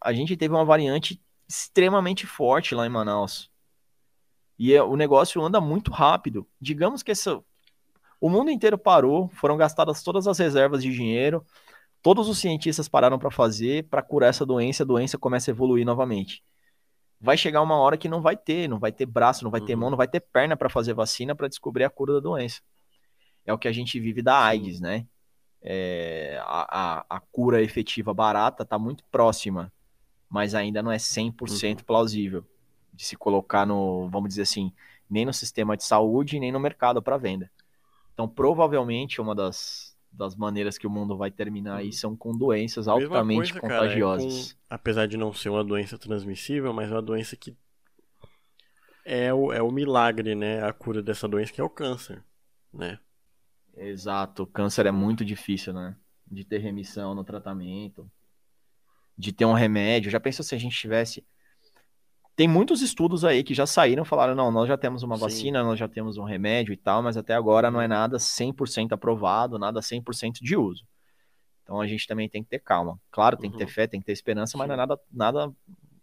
[0.00, 3.48] a gente teve uma variante extremamente forte lá em Manaus.
[4.58, 6.44] E é, o negócio anda muito rápido.
[6.60, 7.40] Digamos que essa,
[8.20, 11.46] o mundo inteiro parou, foram gastadas todas as reservas de dinheiro,
[12.02, 15.86] todos os cientistas pararam para fazer para curar essa doença, a doença começa a evoluir
[15.86, 16.42] novamente.
[17.22, 19.76] Vai chegar uma hora que não vai ter, não vai ter braço, não vai ter
[19.76, 19.90] mão, uhum.
[19.90, 22.60] não vai ter perna para fazer vacina para descobrir a cura da doença.
[23.46, 25.06] É o que a gente vive da AIDS, né?
[25.62, 29.72] é, a, a, a, cura efetiva barata está muito próxima,
[30.28, 31.84] mas ainda não é 100% uhum.
[31.84, 32.44] plausível
[32.92, 34.72] de se colocar no, vamos dizer assim,
[35.08, 37.50] nem no sistema de saúde, nem no mercado para venda.
[38.12, 41.92] Então, provavelmente, uma das, das maneiras que o mundo vai terminar aí Uhum.
[41.92, 44.52] são com doenças altamente coisa, cara, é contagiosas.
[44.52, 47.56] com- apesar de não ser uma doença transmissível, mas é uma doença que
[49.04, 50.62] é o, é o milagre, né?
[50.62, 52.22] A cura dessa doença que é o câncer,
[52.72, 52.98] né?
[53.76, 54.46] Exato.
[54.46, 55.96] Câncer é muito difícil, né?
[56.30, 58.08] De ter remissão no tratamento,
[59.16, 60.10] de ter um remédio.
[60.10, 61.24] Já pensou se a gente tivesse.
[62.34, 65.22] Tem muitos estudos aí que já saíram, falaram, não, nós já temos uma Sim.
[65.22, 68.92] vacina, nós já temos um remédio e tal, mas até agora não é nada 100%
[68.92, 70.84] aprovado, nada 100% de uso.
[71.62, 72.98] Então a gente também tem que ter calma.
[73.10, 73.72] Claro, tem que ter Uhum.
[73.72, 74.68] fé, tem que ter esperança, mas Sim.
[74.68, 75.52] não é nada, nada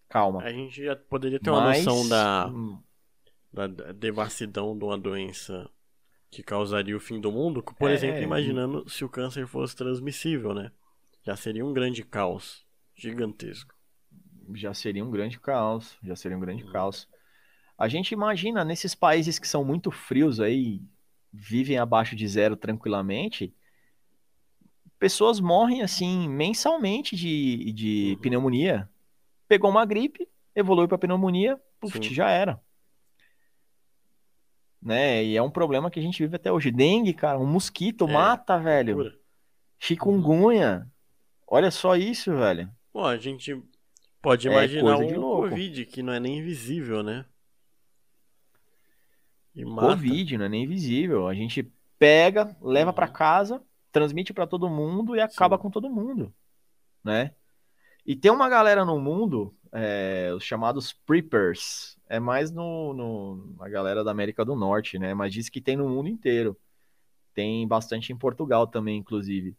[0.07, 0.41] calma.
[0.43, 2.79] A gente já poderia ter uma Mas, noção da, hum,
[3.51, 5.69] da da devassidão de uma doença
[6.31, 10.53] que causaria o fim do mundo, por É, exemplo, imaginando se o câncer fosse transmissível,
[10.53, 10.71] né?
[11.23, 12.65] Já seria um grande caos
[12.95, 13.73] gigantesco.
[14.55, 16.71] Já seria um grande caos, já seria um grande Uhum.
[16.71, 17.07] caos.
[17.77, 20.81] A gente imagina nesses países que são muito frios aí,
[21.31, 23.53] vivem abaixo de zero tranquilamente,
[24.97, 28.21] pessoas morrem assim mensalmente de, de Uhum.
[28.21, 28.89] pneumonia.
[29.47, 32.59] Pegou uma gripe, evoluiu para pneumonia, puf, já era.
[34.81, 35.23] Né?
[35.25, 36.71] E é um problema que a gente vive até hoje.
[36.71, 38.95] Dengue, cara, um mosquito É, mata, velho.
[38.95, 39.19] Cura.
[39.79, 40.87] Chikungunya.
[41.47, 42.69] Olha só isso, velho.
[42.93, 43.61] Bom, a gente
[44.21, 45.49] pode É imaginar de um louco.
[45.49, 47.25] Covid que não é nem invisível, né?
[49.55, 49.87] E mata.
[49.95, 51.27] Covid, não é nem visível.
[51.27, 53.07] A gente pega, leva Uhum.
[53.07, 55.63] casa, transmite pra todo mundo e acaba Sim.
[55.63, 56.33] com todo mundo,
[57.03, 57.35] né?
[58.05, 63.69] E tem uma galera no mundo, é, os chamados preppers, é mais no, no- na
[63.69, 65.13] galera da América do Norte, né?
[65.13, 66.57] Mas diz que tem no mundo inteiro.
[67.33, 69.55] Tem bastante em Portugal também, inclusive.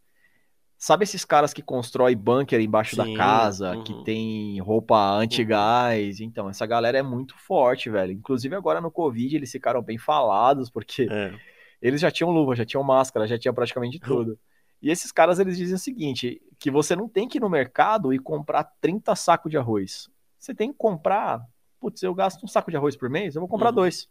[0.83, 3.83] Sabe esses caras que constroem bunker embaixo da Sim, casa, uhum.
[3.83, 6.19] que tem roupa anti-gás?
[6.19, 8.11] Então, essa galera é muito forte, velho.
[8.11, 11.35] Inclusive agora no Covid eles ficaram bem falados, porque É.
[11.79, 14.39] eles já tinham luva, já tinham máscara, já tinham praticamente tudo.
[14.81, 18.11] E esses caras, eles dizem o seguinte, que você não tem que ir no mercado
[18.11, 20.09] e comprar 30 sacos de arroz.
[20.39, 21.45] Você tem que comprar,
[21.79, 23.75] putz, eu gasto um saco de arroz por mês, eu vou comprar Uhum.
[23.75, 24.09] dois.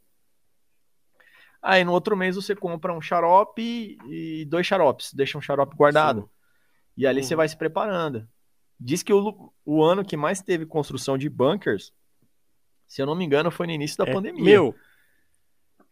[1.61, 6.21] Aí no outro mês você compra um xarope e dois xaropes, deixa um xarope guardado.
[6.23, 6.29] Sim.
[6.97, 7.39] E ali você Uhum.
[7.39, 8.27] vai se preparando.
[8.79, 11.93] Diz que o, o ano que mais teve construção de bunkers,
[12.87, 14.43] se eu não me engano, foi no início da É, pandemia.
[14.45, 14.75] Meu,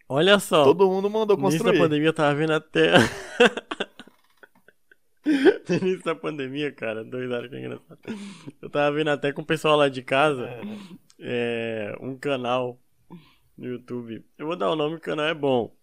[0.09, 0.65] olha só.
[0.65, 1.79] Todo mundo mandou No início da construir.
[1.79, 2.93] pandemia eu tava vendo até.
[5.69, 7.99] no início da pandemia, cara, dois anos que é engraçado.
[8.63, 10.49] Eu tava vendo até com o pessoal lá de casa
[11.21, 12.81] é, um canal
[13.57, 14.25] no YouTube.
[14.39, 15.75] Eu vou dar o nome, o canal é bom.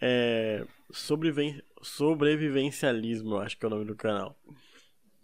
[0.00, 0.64] É.
[0.90, 1.62] Sobreviven...
[1.80, 4.38] Sobrevivencialismo, eu acho que é o nome do canal.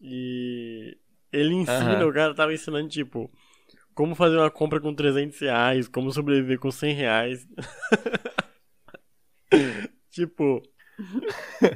[0.01, 0.97] E
[1.33, 2.07] ele ensina, Aham.
[2.07, 3.31] o cara tava ensinando, tipo,
[3.95, 7.47] como fazer uma compra com 300 reais, como sobreviver com 100 reais.
[10.11, 10.63] tipo,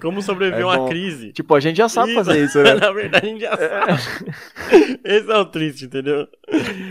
[0.00, 1.32] como sobreviver É a uma crise.
[1.32, 2.74] Tipo, a gente já sabe fazer isso, né?
[2.80, 5.00] Na verdade, a gente já sabe.
[5.04, 6.28] Esse é o triste, entendeu?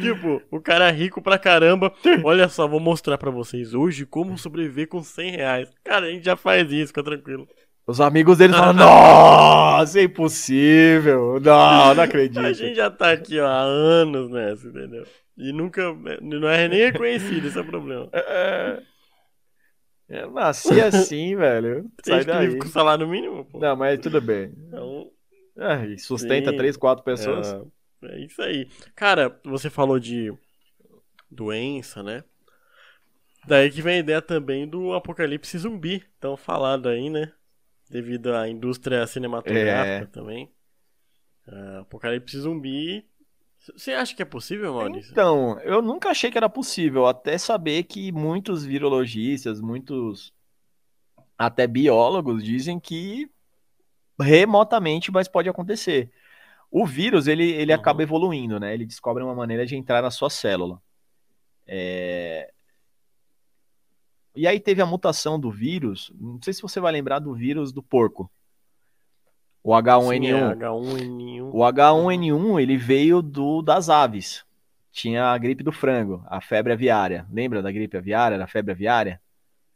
[0.01, 1.93] tipo, o cara é rico pra caramba.
[2.23, 5.69] Olha só, vou mostrar pra vocês hoje como sobreviver com 100 reais.
[5.84, 7.47] Cara, a gente já faz isso, fica tranquilo.
[7.86, 11.39] Os amigos dele falam, nossa, é impossível.
[11.39, 12.39] Não, não acredito.
[12.39, 15.05] A gente já tá aqui, ó, há anos nessa, entendeu?
[15.38, 15.82] E nunca.
[16.21, 18.09] Não é nem reconhecido, esse é o problema.
[18.13, 18.84] É,
[20.09, 21.89] Eu nasci assim, velho.
[22.05, 22.57] Sai daí.
[22.57, 23.59] com salário mínimo, pô.
[23.59, 24.53] Não, mas tudo bem.
[24.67, 25.09] Então,
[25.57, 26.57] É, e sustenta Sim.
[26.57, 27.53] três, quatro pessoas.
[28.03, 28.67] É, é isso aí.
[28.95, 30.34] Cara, você falou de
[31.29, 32.23] doença, né?
[33.47, 37.32] Daí que vem a ideia também do apocalipse zumbi, tão falado aí, né?
[37.91, 40.05] Devido à indústria cinematográfica É.
[40.05, 40.49] também.
[41.47, 43.05] É, apocalipse zumbi.
[43.75, 45.11] Você acha que é possível, Maurício?
[45.11, 50.33] Então, eu nunca achei que era possível, até saber que muitos virologistas, muitos
[51.37, 53.29] até biólogos dizem que
[54.19, 56.09] remotamente, mas pode acontecer.
[56.71, 57.79] O vírus, ele, ele Uhum.
[57.79, 58.73] acaba evoluindo, né?
[58.73, 60.81] Ele descobre uma maneira de entrar na sua célula.
[61.67, 62.51] É,
[64.36, 67.71] E aí teve a mutação do vírus, não sei se você vai lembrar do vírus
[67.71, 68.32] do porco.
[69.63, 70.09] O H1N1.
[70.09, 71.49] Sim, é H1N1.
[71.53, 74.43] O H1N1 ele veio do das aves.
[74.91, 77.25] Tinha a gripe do frango, a febre aviária.
[77.32, 79.21] Lembra da gripe aviária, da febre aviária?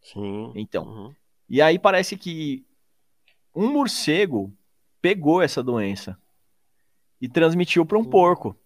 [0.01, 0.51] Sim.
[0.55, 0.85] Então.
[0.85, 1.13] Uhum.
[1.49, 2.65] E aí parece que
[3.53, 4.51] um morcego
[5.01, 6.17] pegou essa doença
[7.21, 8.09] e transmitiu para um Hum.
[8.09, 8.57] porco.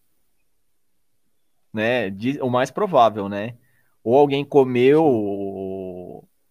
[1.73, 2.07] Né?
[2.41, 3.55] O mais provável, né?
[4.03, 5.05] Ou alguém comeu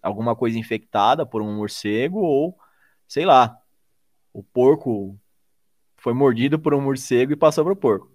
[0.09, 2.59] alguma coisa infectada por um morcego, ou
[3.07, 3.57] sei lá,
[4.33, 5.19] o porco
[5.97, 8.11] foi mordido por um morcego e passou pro porco.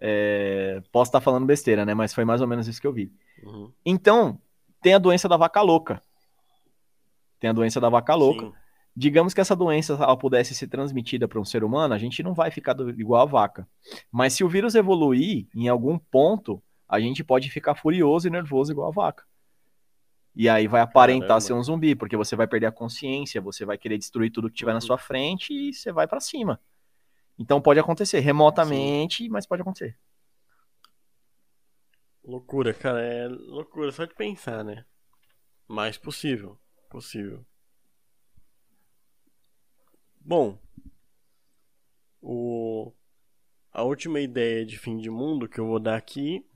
[0.00, 1.94] É, posso estar falando besteira, né?
[1.94, 3.12] Mas foi mais ou menos isso que eu vi.
[3.42, 3.72] Uhum.
[3.84, 4.38] Então,
[4.82, 6.02] tem a doença da vaca louca.
[7.40, 8.46] Tem a doença da vaca louca.
[8.46, 8.52] Sim.
[8.96, 12.32] Digamos que essa doença ela pudesse ser transmitida para um ser humano, a gente não
[12.32, 13.66] vai ficar igual a vaca.
[14.12, 18.70] Mas se o vírus evoluir em algum ponto, a gente pode ficar furioso e nervoso
[18.70, 19.24] igual a vaca.
[20.36, 21.40] E aí vai aparentar Caramba.
[21.40, 24.56] ser um zumbi, porque você vai perder a consciência, você vai querer destruir tudo que
[24.56, 26.60] tiver na sua frente e você vai para cima.
[27.38, 29.28] Então pode acontecer remotamente, Sim.
[29.28, 29.96] mas pode acontecer.
[32.24, 34.84] Loucura, cara, é loucura só de pensar, né?
[35.68, 36.58] Mas possível,
[36.88, 37.44] possível.
[40.20, 40.58] Bom,
[42.20, 42.92] o
[43.70, 46.46] a última ideia de fim de mundo que eu vou dar aqui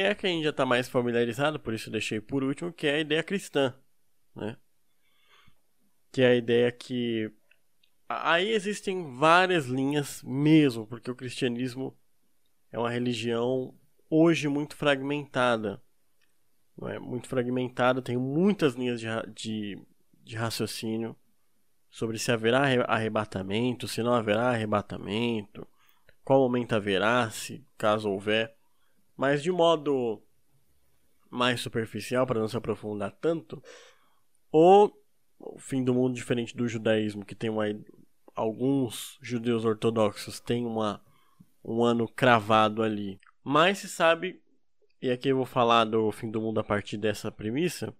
[0.00, 2.86] é a que a gente já está mais familiarizado, por isso deixei por último, que
[2.86, 3.74] é a ideia cristã,
[4.34, 4.56] né?
[6.12, 7.32] Que é a ideia que
[8.08, 11.96] aí existem várias linhas mesmo, porque o cristianismo
[12.72, 13.74] é uma religião
[14.10, 15.82] hoje muito fragmentada,
[16.76, 16.98] não é?
[16.98, 19.82] Muito fragmentada, tem muitas linhas de, de,
[20.24, 21.16] de raciocínio
[21.90, 25.66] sobre se haverá arrebatamento, se não haverá arrebatamento,
[26.24, 28.57] qual momento haverá, se caso houver.
[29.18, 30.22] Mas de modo
[31.28, 33.60] mais superficial, para não se aprofundar tanto,
[34.52, 34.92] o
[35.58, 37.64] fim do mundo diferente do judaísmo, que tem uma,
[38.32, 41.04] alguns judeus ortodoxos têm uma,
[41.64, 43.20] um ano cravado ali.
[43.42, 44.40] Mas se sabe,
[45.02, 47.92] e aqui eu vou falar do fim do mundo a partir dessa premissa,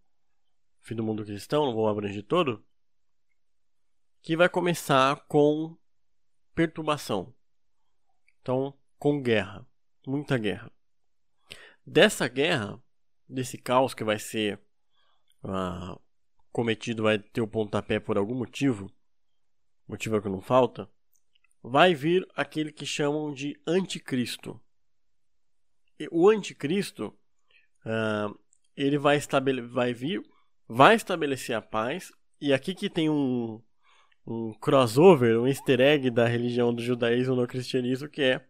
[0.82, 2.64] fim do mundo cristão, não vou abranger todo,
[4.22, 5.76] que vai começar com
[6.54, 7.34] perturbação.
[8.40, 9.66] Então, com guerra,
[10.06, 10.77] muita guerra
[11.88, 12.80] dessa guerra,
[13.28, 14.60] desse caos que vai ser
[15.42, 16.00] uh,
[16.52, 18.92] cometido, vai ter o pontapé por algum motivo,
[19.86, 20.88] motivo é que não falta,
[21.62, 24.60] vai vir aquele que chamam de anticristo.
[25.98, 27.06] E o anticristo,
[27.86, 28.38] uh,
[28.76, 29.18] ele vai,
[29.70, 30.22] vai vir,
[30.68, 33.62] vai estabelecer a paz, e aqui que tem um,
[34.26, 38.46] um crossover, um easter egg da religião do judaísmo no cristianismo, que é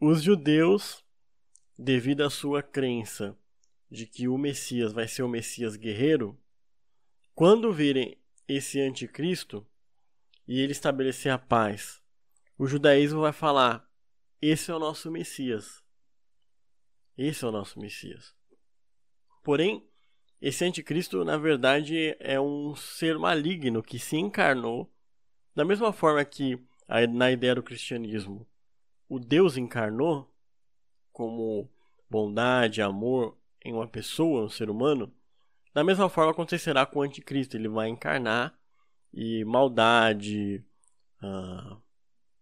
[0.00, 1.04] os judeus
[1.82, 3.34] devido à sua crença
[3.90, 6.38] de que o Messias vai ser o Messias guerreiro,
[7.34, 9.66] quando virem esse anticristo
[10.46, 12.02] e ele estabelecer a paz,
[12.58, 13.90] o judaísmo vai falar:
[14.42, 15.82] esse é o nosso Messias.
[17.16, 18.34] Esse é o nosso Messias.
[19.42, 19.88] Porém,
[20.40, 24.92] esse anticristo, na verdade, é um ser maligno que se encarnou,
[25.54, 26.62] da mesma forma que
[27.10, 28.46] na ideia do cristianismo,
[29.08, 30.29] o Deus encarnou,
[31.20, 31.70] como
[32.08, 35.12] bondade, amor em uma pessoa, um ser humano,
[35.74, 37.58] da mesma forma acontecerá com o anticristo.
[37.58, 38.58] Ele vai encarnar
[39.12, 40.64] e maldade,
[41.22, 41.76] uh,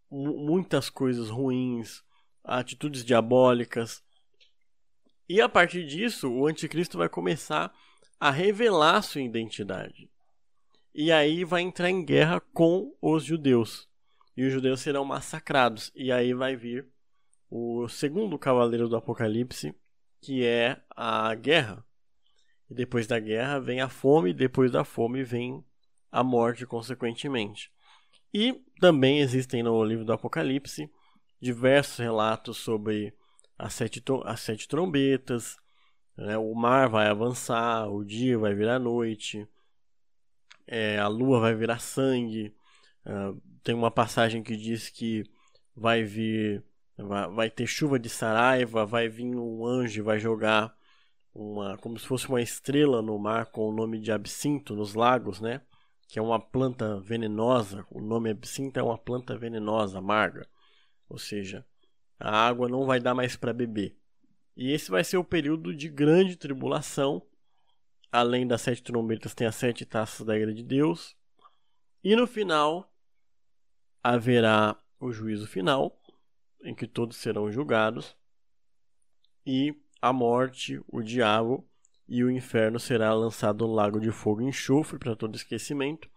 [0.09, 2.05] muitas coisas ruins,
[2.45, 4.01] atitudes diabólicas.
[5.29, 7.75] E a partir disso, o anticristo vai começar
[8.21, 10.09] a revelar sua identidade.
[10.95, 13.89] E aí vai entrar em guerra com os judeus.
[14.37, 15.91] E os judeus serão massacrados.
[15.97, 16.87] E aí vai vir
[17.51, 19.75] o segundo cavaleiro do Apocalipse,
[20.21, 21.85] que é a guerra.
[22.71, 25.65] E depois da guerra vem a fome, depois da fome vem
[26.11, 27.71] a morte, consequentemente.
[28.33, 30.91] E também existem no livro do Apocalipse
[31.41, 33.15] diversos relatos sobre
[33.59, 35.57] as sete, as sete trombetas,
[36.17, 36.37] né?
[36.37, 39.49] o mar vai avançar, o dia vai virar noite,
[40.67, 42.55] é, a lua vai virar sangue.
[43.07, 45.25] Uh, tem uma passagem que diz que
[45.75, 46.63] vai vir
[46.99, 50.77] Vai, vai ter chuva de saraiva, vai vir um anjo vai jogar
[51.33, 55.41] uma como se fosse uma estrela no mar com o nome de absinto nos lagos,
[55.41, 55.61] né?
[56.09, 57.87] Que é uma planta venenosa.
[57.91, 60.49] O nome absinto é uma planta venenosa, amarga.
[61.09, 61.65] Ou seja,
[62.19, 63.97] a água não vai dar mais para beber.
[64.57, 67.23] E esse vai ser o período de grande tribulação.
[68.11, 71.15] Além das sete trombetas, tem as sete taças da ira de Deus.
[72.03, 72.93] E no final
[74.03, 75.98] haverá o juízo final,
[76.63, 78.17] em que todos serão julgados,
[79.47, 81.67] e a morte, o diabo
[82.09, 86.11] e o inferno será lançado no lago de fogo e enxofre para todo esquecimento,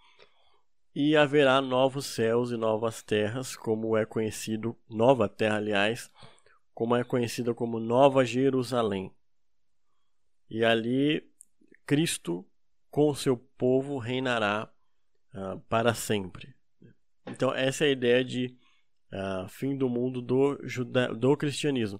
[0.93, 6.11] e haverá novos céus e novas terras, como é conhecido, nova terra, aliás,
[6.73, 9.13] como é conhecida como Nova Jerusalém.
[10.49, 11.29] E ali
[11.85, 12.45] Cristo
[12.89, 14.69] com seu povo reinará
[15.33, 16.53] uh, para sempre.
[17.25, 18.57] Então essa é a ideia de
[19.13, 21.99] uh, fim do mundo do, juda do cristianismo.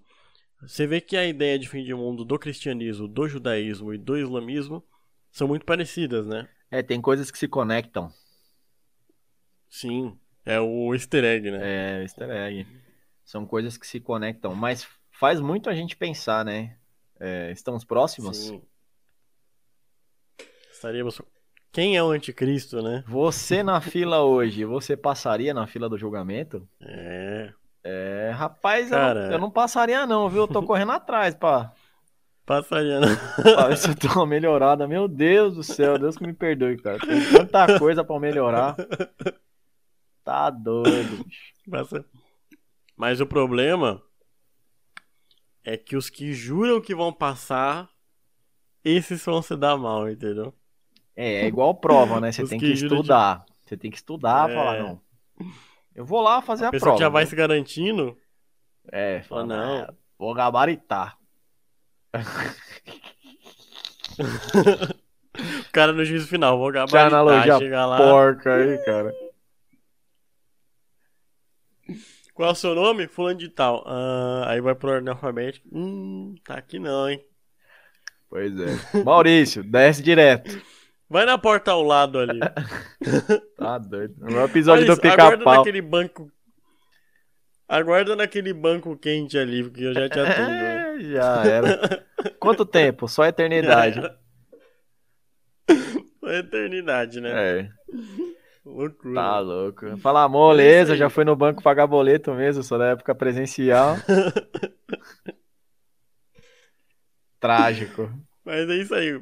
[0.62, 4.18] Você vê que a ideia de fim de mundo do cristianismo, do judaísmo e do
[4.18, 4.84] islamismo
[5.32, 6.48] são muito parecidas, né?
[6.70, 8.14] É, tem coisas que se conectam.
[9.70, 11.60] Sim, é o easter egg, né?
[11.62, 12.68] É, o easter egg.
[13.24, 16.78] São coisas que se conectam, mas faz muito a gente pensar, né?
[17.20, 18.38] É, estamos próximos?
[18.38, 18.62] Sim.
[20.72, 21.22] Estaríamos
[21.72, 23.04] Quem é o anticristo, né?
[23.08, 26.68] Você na fila hoje, você passaria na fila do julgamento?
[26.82, 27.54] É.
[27.84, 29.20] É, rapaz, Cara.
[29.20, 30.42] eu, não, eu não passaria não, viu?
[30.42, 31.74] Eu tô correndo atrás, pá.
[32.46, 33.08] Passaria, né?
[33.42, 34.88] Pra ver se eu uma melhorada.
[34.88, 37.00] Meu Deus do céu, Deus que me perdoe, cara.
[37.00, 38.76] Tem tanta coisa pra melhorar.
[40.24, 41.24] Tá doido.
[41.24, 41.54] bicho.
[41.70, 42.06] Passa.
[42.96, 44.04] Mas o problema
[45.64, 47.90] é que os que juram que vão passar,
[48.84, 50.54] esses vão se dar mal, entendeu?
[51.16, 52.32] É, é igual prova, né?
[52.32, 53.46] Você tem que que juram de- estudar.
[53.66, 54.54] Você tem que estudar, É.
[54.56, 55.02] falar, não.
[55.94, 56.94] Eu vou lá fazer a, A prova.
[56.96, 57.30] que já vai né?
[57.30, 58.18] se garantindo,
[58.92, 59.84] É, fala, Fala, não.
[59.84, 61.18] "Ah, vou gabaritar.
[64.20, 67.98] o cara no juízo final, vou Que gabaritar, analogia chegar lá.
[67.98, 69.14] porca aí, cara.
[72.34, 73.08] Qual é o seu nome?
[73.08, 73.84] Fulano de tal.
[73.86, 75.68] Ah, aí vai pro ordem alfabética.
[75.72, 77.24] Hum, tá aqui não, hein?
[78.30, 79.04] Pois é.
[79.04, 80.62] Maurício, desce direto.
[81.12, 82.40] Vai na porta ao lado ali.
[83.58, 84.16] Tá doido.
[84.18, 85.58] No episódio Olha do pica-pau.
[85.58, 86.32] naquele banco.
[87.68, 90.52] Aguarda naquele banco quente ali, porque eu já te atendo.
[90.72, 92.06] É, já era.
[92.40, 93.10] Quanto tempo?
[93.10, 94.00] Só a eternidade.
[96.24, 97.32] É eternidade, né?
[97.34, 97.70] É,
[98.64, 99.16] Loucura.
[99.16, 99.98] tá louco.
[99.98, 101.00] Fala, moleza, aí.
[101.00, 103.96] já foi no banco pagar boleto mesmo, só da época presencial.
[107.40, 108.10] Trágico.
[108.46, 109.20] Mas é isso aí.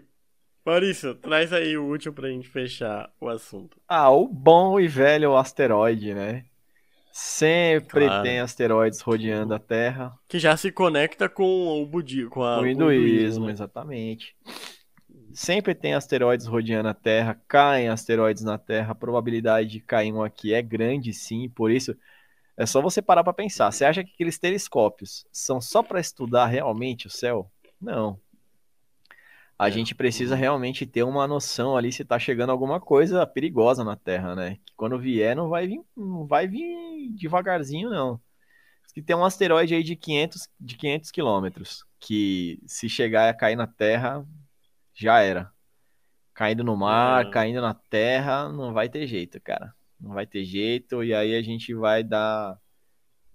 [0.69, 3.77] Maurício, traz aí o último pra gente fechar o assunto.
[3.87, 6.45] Ah, o bom e velho asteroide, né?
[7.11, 8.23] Sempre Claro.
[8.23, 10.13] tem asteroides rodeando a Terra.
[10.27, 13.51] Que já se conecta com o budismo, com, a, o hinduísmo, né?
[13.51, 14.35] exatamente.
[15.33, 20.21] Sempre tem asteroides rodeando a Terra, caem asteroides na Terra, a probabilidade de cair um
[20.21, 21.95] aqui é grande, sim, por isso
[22.55, 23.71] é só você parar para pensar.
[23.71, 27.49] Você acha que aqueles telescópios são só para estudar realmente o céu?
[27.81, 28.19] Não.
[29.59, 29.71] A É.
[29.71, 34.33] gente precisa realmente ter uma noção ali se tá chegando alguma coisa perigosa na Terra,
[34.33, 34.55] né?
[34.65, 38.19] Que quando vier não vai vir, não vai vir devagarzinho, não.
[38.93, 43.55] Que tem um asteroide aí de 500, de 500 quilômetros, que se chegar a cair
[43.57, 44.25] na Terra,
[44.95, 45.51] já era.
[46.33, 47.29] Caindo no mar, É.
[47.29, 49.73] caindo na Terra, não vai ter jeito, cara.
[49.99, 52.57] Não vai ter jeito, e aí a gente vai dar.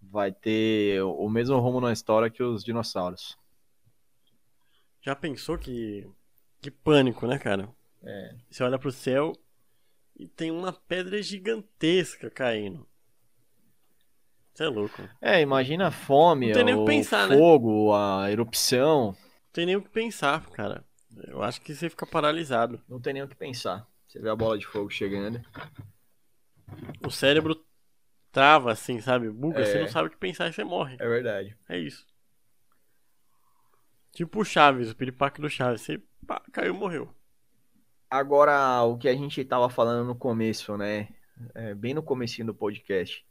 [0.01, 3.37] Vai ter o mesmo rumo na história que os dinossauros.
[5.05, 6.07] Já pensou que.
[6.61, 7.69] Que pânico, né, cara?
[8.03, 8.35] É.
[8.51, 9.33] Você olha pro céu
[10.17, 12.87] e tem uma pedra gigantesca caindo.
[14.55, 15.03] Você é louco.
[15.03, 17.37] Não É, imagina a fome, Não tem nem o o que pensar, né?
[17.37, 19.17] fogo, a erupção.
[19.53, 20.85] tem nem o que pensar, cara.
[21.29, 22.81] Eu acho que você fica paralisado.
[22.89, 23.87] Não tem nem o que pensar.
[24.07, 25.41] Você vê a bola de fogo chegando.
[27.05, 27.63] O cérebro
[28.33, 29.31] trava assim, sabe?
[29.31, 29.65] Buga, É.
[29.65, 30.97] você não sabe o que pensar e você morre.
[30.99, 31.57] É verdade.
[31.69, 32.07] É isso.
[34.15, 35.83] Tipo o Chaves, o piripaque do Chaves.
[35.83, 37.13] Você pá, caiu morreu.
[38.09, 41.09] Agora, o que a gente tava falando no começo, né?
[41.53, 43.27] É, bem no comecinho do podcast.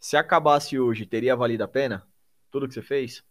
[0.00, 2.08] Se acabasse hoje, teria valido a pena?
[2.50, 3.22] Tudo que você fez?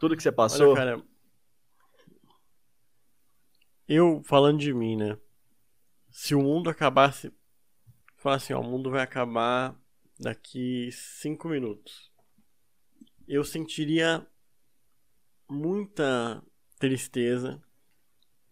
[0.00, 0.72] Tudo que você passou?
[0.72, 1.02] Olha, cara.
[3.86, 5.16] Eu, falando de mim, né?
[6.10, 7.32] Se o mundo acabasse.
[8.16, 9.74] Falar assim, ó, o mundo vai acabar
[10.18, 12.10] daqui cinco minutos.
[13.26, 14.26] Eu sentiria
[15.50, 16.42] muita
[16.78, 17.62] tristeza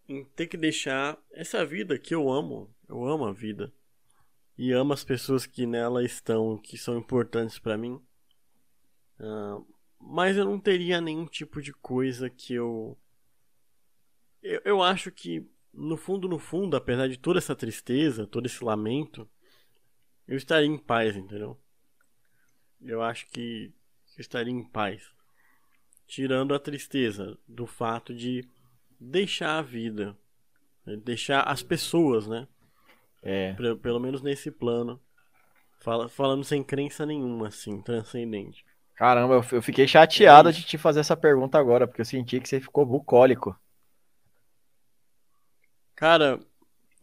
[0.09, 2.75] em ter que deixar essa vida que eu amo.
[2.89, 3.73] Eu amo a vida.
[4.57, 8.01] E amo as pessoas que nela estão, que são importantes pra mim.
[9.21, 9.61] Ah,
[10.01, 12.99] mas eu não teria nenhum tipo de coisa que eu...
[14.43, 14.61] eu.
[14.65, 19.29] Eu acho que, no fundo, no fundo, apesar de toda essa tristeza, todo esse lamento,
[20.27, 21.61] eu estaria em paz, entendeu?
[22.81, 23.73] Eu acho que
[24.17, 25.18] eu estaria em paz.
[26.09, 28.45] Tirando a tristeza do fato de
[28.99, 30.17] deixar a vida,
[30.87, 32.49] né, deixar as pessoas, né?
[33.23, 33.55] É.
[33.83, 35.01] Pelo menos nesse plano.
[35.81, 38.65] Fala- falando sem crença nenhuma, assim, transcendente.
[38.97, 42.39] Caramba, eu, eu fiquei chateado É de te fazer essa pergunta agora, porque eu senti
[42.41, 43.57] que você ficou bucólico.
[45.95, 46.41] Cara,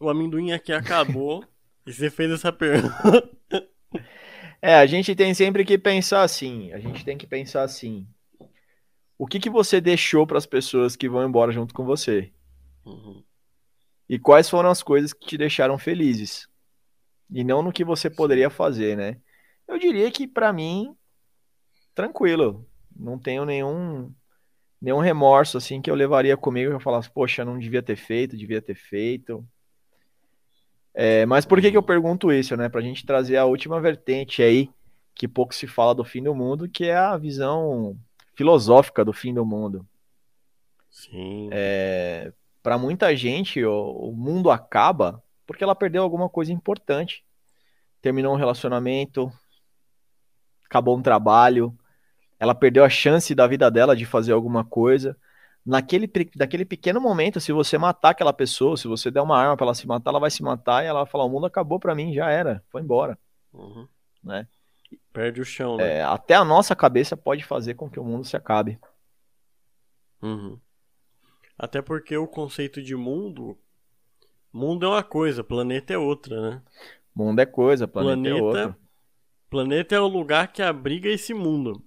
[0.00, 1.44] o amendoim aqui acabou
[1.86, 3.30] e você fez essa pergunta.
[4.60, 6.72] É, a gente tem sempre que pensar assim.
[6.72, 8.06] A gente tem que pensar assim.
[9.18, 12.32] O que que você deixou para as pessoas que vão embora junto com você?
[12.84, 13.22] Uhum.
[14.08, 16.48] E quais foram as coisas que te deixaram felizes?
[17.30, 19.18] E não no que você poderia fazer, né?
[19.66, 20.94] Eu diria que pra mim,
[21.94, 22.64] tranquilo.
[22.94, 24.12] Não tenho nenhum
[24.80, 28.36] nenhum remorso assim que eu levaria comigo que eu falasse, poxa, não devia ter feito,
[28.36, 29.44] devia ter feito.
[30.94, 32.68] É, mas por que que eu pergunto isso, né?
[32.68, 34.70] Pra gente trazer a última vertente aí,
[35.14, 37.98] que pouco se fala do fim do mundo, que é a visão
[38.36, 39.84] filosófica do fim do mundo.
[40.88, 41.48] Sim.
[41.50, 42.32] É,
[42.62, 47.24] para muita gente o, o mundo acaba porque ela perdeu alguma coisa importante.
[48.02, 49.32] Terminou um relacionamento,
[50.64, 51.76] acabou um trabalho,
[52.38, 55.16] ela perdeu a chance da vida dela de fazer alguma coisa.
[55.64, 59.66] Naquele daquele pequeno momento, se você matar aquela pessoa, se você der uma arma para
[59.66, 61.94] ela se matar, ela vai se matar e ela vai falar: o mundo acabou para
[61.94, 63.18] mim, já era, foi embora.
[63.52, 63.88] Uhum.
[64.22, 64.46] Né?
[65.12, 65.98] Perde o chão, né?
[65.98, 68.78] É, até a nossa cabeça pode fazer com que o mundo se acabe.
[70.22, 70.58] Uhum.
[71.58, 73.58] Até porque o conceito de mundo.
[74.52, 76.62] Mundo é uma coisa, planeta é outra, né?
[77.14, 78.78] Mundo é coisa, planeta, é planeta é outra.
[79.48, 81.82] Planeta é o lugar que abriga esse mundo.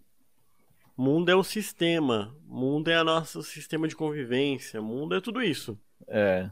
[0.97, 2.35] Mundo é o sistema.
[2.45, 4.81] Mundo é o nosso sistema de convivência.
[4.81, 5.79] Mundo é tudo isso.
[6.07, 6.49] É.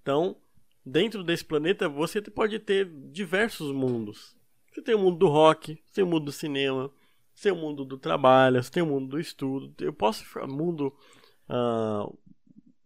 [0.00, 0.36] Então,
[0.84, 4.35] dentro desse planeta, você pode ter diversos mundos.
[4.76, 6.90] Você tem o mundo do rock, você tem o mundo do cinema,
[7.34, 9.72] você tem o mundo do trabalho, você tem o mundo do estudo.
[9.82, 10.94] Eu posso mundo
[11.48, 12.18] uh,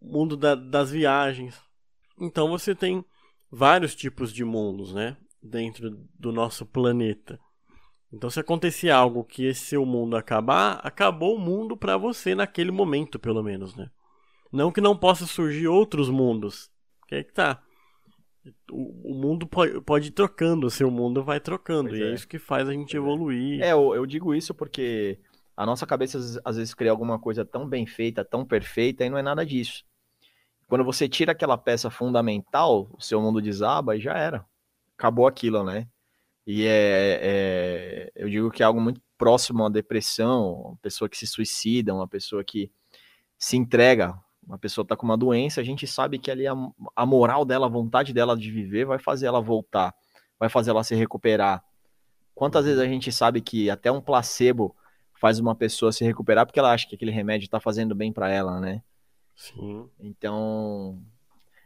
[0.01, 1.61] mundo da, das viagens.
[2.17, 3.03] Então você tem
[3.51, 7.37] vários tipos de mundos, né, dentro do nosso planeta.
[8.13, 12.71] Então, se acontecer algo que esse seu mundo acabar, acabou o mundo para você naquele
[12.71, 13.89] momento, pelo menos, né?
[14.51, 16.69] Não que não possa surgir outros mundos.
[17.07, 17.61] Que é que tá.
[18.71, 21.95] O, o mundo pode, pode ir trocando, o seu mundo vai trocando.
[21.95, 22.11] e é.
[22.11, 22.13] é.
[22.13, 23.61] isso que faz a gente evoluir.
[23.61, 25.19] É, eu, eu digo isso porque
[25.55, 29.17] a nossa cabeça às vezes cria alguma coisa tão bem feita, tão perfeita, e não
[29.17, 29.83] é nada disso.
[30.67, 34.45] Quando você tira aquela peça fundamental, o seu mundo desaba e já era.
[34.97, 35.87] Acabou aquilo, né?
[36.47, 41.17] E é, é, eu digo que é algo muito próximo à depressão, uma pessoa que
[41.17, 42.71] se suicida, uma pessoa que
[43.37, 46.53] se entrega, uma pessoa está com uma doença, a gente sabe que ali a,
[46.95, 49.93] a, moral dela, a vontade dela de viver vai fazer ela voltar,
[50.39, 51.63] vai fazer ela se recuperar.
[52.33, 54.75] Quantas vezes a gente sabe que até um placebo
[55.19, 58.29] faz uma pessoa se recuperar porque ela acha que aquele remédio está fazendo bem para
[58.29, 58.81] ela, né?
[59.35, 59.87] Sim.
[59.99, 60.99] Então,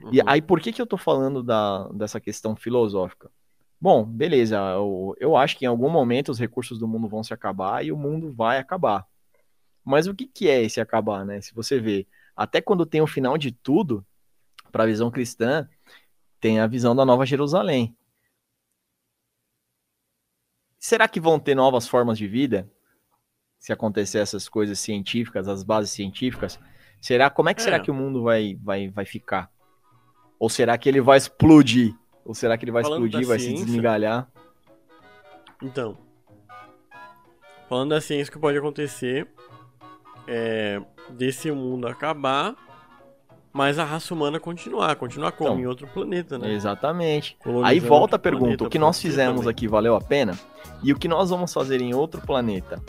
[0.02, 0.10] uhum.
[0.12, 3.32] e aí por que que eu tô falando da, dessa questão filosófica?
[3.80, 4.58] Bom, beleza.
[4.58, 7.92] Eu, eu acho que em algum momento os recursos do mundo vão se acabar e
[7.92, 9.06] o mundo vai acabar.
[9.84, 11.40] Mas o que, que é esse acabar, né?
[11.42, 14.06] Se você vê, até quando tem o final de tudo,
[14.72, 15.70] para a visão cristã,
[16.40, 17.96] tem a visão da Nova Jerusalém.
[20.78, 22.70] Será que vão ter novas formas de vida?
[23.58, 26.60] Se acontecer essas coisas científicas, as bases científicas,
[27.02, 27.64] será como é que é.
[27.64, 29.50] será que o mundo vai, vai, vai ficar?
[30.38, 31.96] Ou será que ele vai explodir?
[32.26, 34.30] Ou será que ele vai falando explodir, vai ciência, se desmigalhar?
[35.62, 35.98] Então.
[37.70, 39.28] Falando da ciência, o que pode acontecer
[40.28, 42.56] é desse mundo acabar,
[43.54, 46.54] mas a raça humana continuar, continuar como então, em outro planeta, né?
[46.54, 47.38] Exatamente.
[47.64, 49.52] Aí volta a pergunta: o que nós fizemos também.
[49.52, 50.38] aqui valeu a pena?
[50.84, 52.82] E o que nós vamos fazer em outro planeta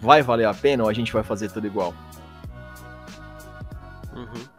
[0.00, 1.94] vai valer a pena ou a gente vai fazer tudo igual?
[4.14, 4.52] Uhum.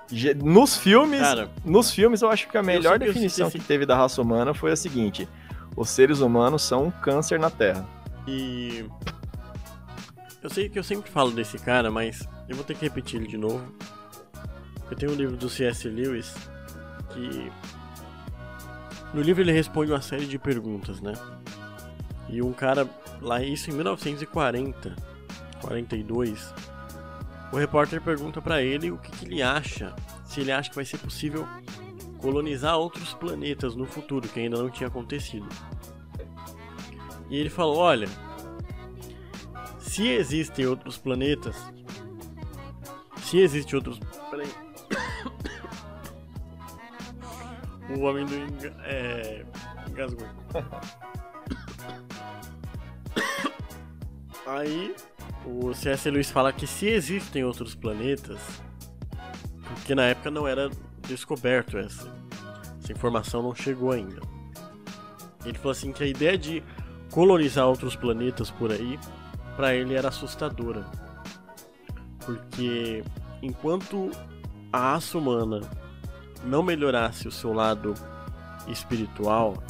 [0.43, 4.21] Nos filmes, Cara, nos filmes eu acho que a melhor definição que teve da raça
[4.21, 5.27] humana foi a seguinte:
[5.75, 7.85] os seres humanos são um câncer na Terra.
[8.27, 8.85] E
[10.43, 13.29] eu sei que eu sempre falo desse cara, mas eu vou ter que repetir ele
[13.29, 13.65] de novo.
[14.91, 15.87] Eu tenho um livro do C.S.
[15.87, 16.35] Lewis
[17.13, 17.51] que
[19.13, 21.13] no livro ele responde uma série de perguntas, né?
[22.27, 22.89] E um cara
[23.21, 24.95] lá isso em 1940,
[25.61, 26.53] 42,
[27.51, 30.85] o repórter pergunta para ele o que, que, ele acha, se ele acha que vai
[30.85, 31.47] ser possível
[32.17, 35.47] colonizar outros planetas no futuro, que ainda não tinha acontecido.
[37.29, 38.09] E ele falou: olha,
[39.93, 41.55] se existem outros planetas,
[43.17, 43.99] se existem outros.
[44.31, 44.47] Peraí.
[47.95, 48.75] o enga...
[48.85, 49.45] é...
[49.87, 50.27] engasgou.
[54.47, 54.95] Aí
[55.45, 56.09] o C.S.
[56.09, 58.39] Lewis fala que se existem outros planetas,
[59.75, 60.71] porque na época não era
[61.07, 62.11] descoberto essa,
[62.81, 64.21] essa informação não chegou ainda.
[65.45, 66.63] Ele falou assim que a ideia de
[67.11, 68.97] colonizar outros planetas por aí,
[69.55, 70.85] para ele era assustadora.
[72.25, 73.03] Porque
[73.41, 74.11] enquanto
[74.71, 75.61] a raça humana
[76.43, 77.93] não melhorasse o seu lado
[78.67, 79.61] espiritual,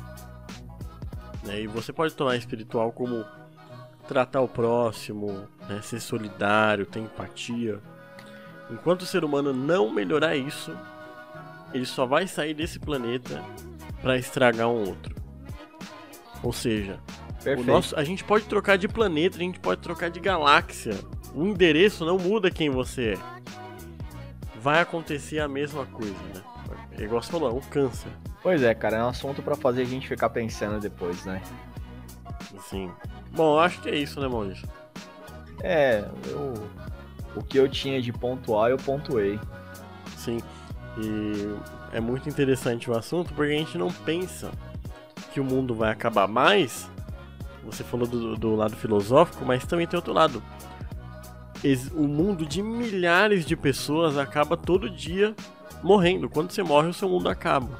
[1.43, 3.25] né, e você pode tomar espiritual como
[4.07, 7.79] tratar o próximo, né, ser solidário, ter empatia.
[8.69, 10.75] Enquanto o ser humano não melhorar isso,
[11.73, 13.43] ele só vai sair desse planeta
[14.01, 15.15] para estragar um outro.
[16.43, 16.99] Ou seja,
[17.46, 20.98] o nosso, a gente pode trocar de planeta, a gente pode trocar de galáxia.
[21.34, 23.18] O endereço não muda quem você é.
[24.62, 26.41] Vai acontecer a mesma coisa, né?
[26.98, 28.12] É igual você falou, é um câncer.
[28.41, 31.41] Pois é, cara, é um assunto para fazer a gente ficar pensando depois, né?
[32.70, 32.91] Sim.
[33.32, 34.68] Bom, acho que é isso, né, Maurício?
[35.62, 36.54] É, eu,
[37.36, 39.39] o que eu tinha de pontuar, eu pontuei.
[40.18, 40.39] Sim.
[40.98, 41.56] E
[41.91, 44.52] é muito interessante o assunto porque a gente não pensa
[45.32, 46.89] que o mundo vai acabar mais.
[47.66, 50.43] Você falou do, do lado filosófico, mas também tem outro lado.
[51.93, 55.34] O mundo de milhares de pessoas acaba todo dia
[55.82, 56.30] morrendo.
[56.30, 57.80] Quando você morre, o seu mundo acaba.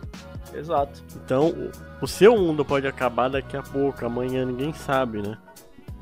[0.54, 1.04] Exato.
[1.24, 1.54] Então,
[2.02, 5.38] o seu mundo pode acabar daqui a pouco, amanhã, ninguém sabe, né?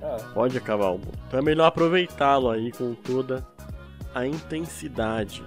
[0.01, 0.17] É.
[0.34, 1.17] Pode acabar o mundo.
[1.27, 3.47] Então é melhor aproveitá-lo aí com toda
[4.13, 5.43] a intensidade.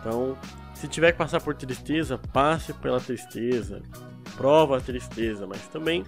[0.00, 0.36] Então,
[0.74, 3.82] se tiver que passar por tristeza, passe pela tristeza.
[4.36, 6.04] Prova a tristeza, mas também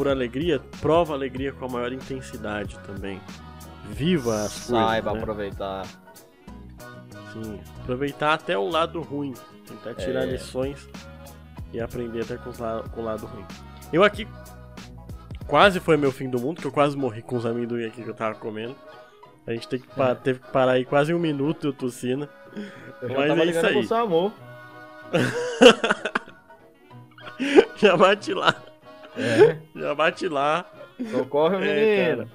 [0.00, 3.20] por alegria, prova alegria com a maior intensidade também.
[3.90, 4.88] Viva as Saiba coisas.
[4.88, 5.20] Saiba né?
[5.20, 5.86] aproveitar.
[7.34, 9.34] Sim, aproveitar até o lado ruim.
[9.68, 10.32] Tentar tirar é.
[10.32, 10.88] lições
[11.70, 13.44] e aprender até com, com o lado ruim.
[13.92, 14.26] Eu aqui
[15.46, 18.08] quase foi meu fim do mundo, que eu quase morri com os amendoim aqui que
[18.08, 18.74] eu tava comendo.
[19.46, 22.26] A gente teve que, pa teve que parar aí quase um minuto eu tossindo.
[23.02, 23.74] Eu já Mas tava é isso aí.
[23.74, 24.32] Com seu amor.
[27.76, 28.69] já bate lá.
[29.16, 29.56] É.
[29.74, 30.64] Já bate lá.
[31.10, 32.30] Socorre, é, menino.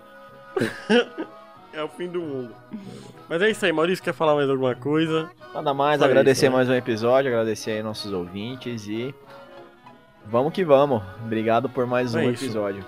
[1.73, 2.55] é o fim do mundo.
[3.27, 5.29] Mas é isso aí, Maurício, quer falar mais alguma coisa?
[5.53, 6.57] Nada mais, Só agradecer isso, né?
[6.57, 9.13] mais um episódio, agradecer aí nossos ouvintes e
[10.25, 11.01] vamos que vamos.
[11.23, 12.45] Obrigado por mais é um isso.
[12.45, 12.85] episódio.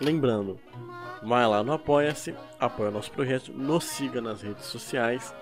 [0.00, 0.58] Lembrando,
[1.22, 5.34] vai lá no Apoia-se, apoia o nosso projeto, nos siga nas redes sociais.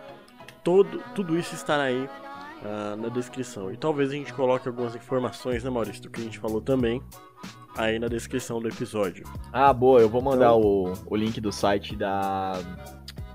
[0.62, 2.08] Todo, tudo isso estará aí
[2.62, 3.72] uh, na descrição.
[3.72, 7.02] E talvez a gente coloque algumas informações, né, Maurício, do que a gente falou também,
[7.76, 9.24] aí na descrição do episódio.
[9.52, 10.60] Ah, boa, eu vou mandar então...
[10.60, 12.54] o, o link do site da.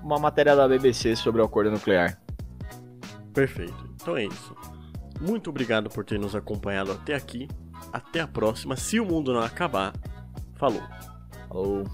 [0.02, 2.20] Uma matéria da BBC sobre o acordo nuclear.
[3.32, 3.88] Perfeito.
[3.94, 4.54] Então é isso.
[5.20, 7.48] Muito obrigado por ter nos acompanhado até aqui.
[7.92, 8.76] Até a próxima.
[8.76, 9.92] Se o mundo não acabar,
[10.56, 10.82] falou.
[11.48, 11.84] Falou.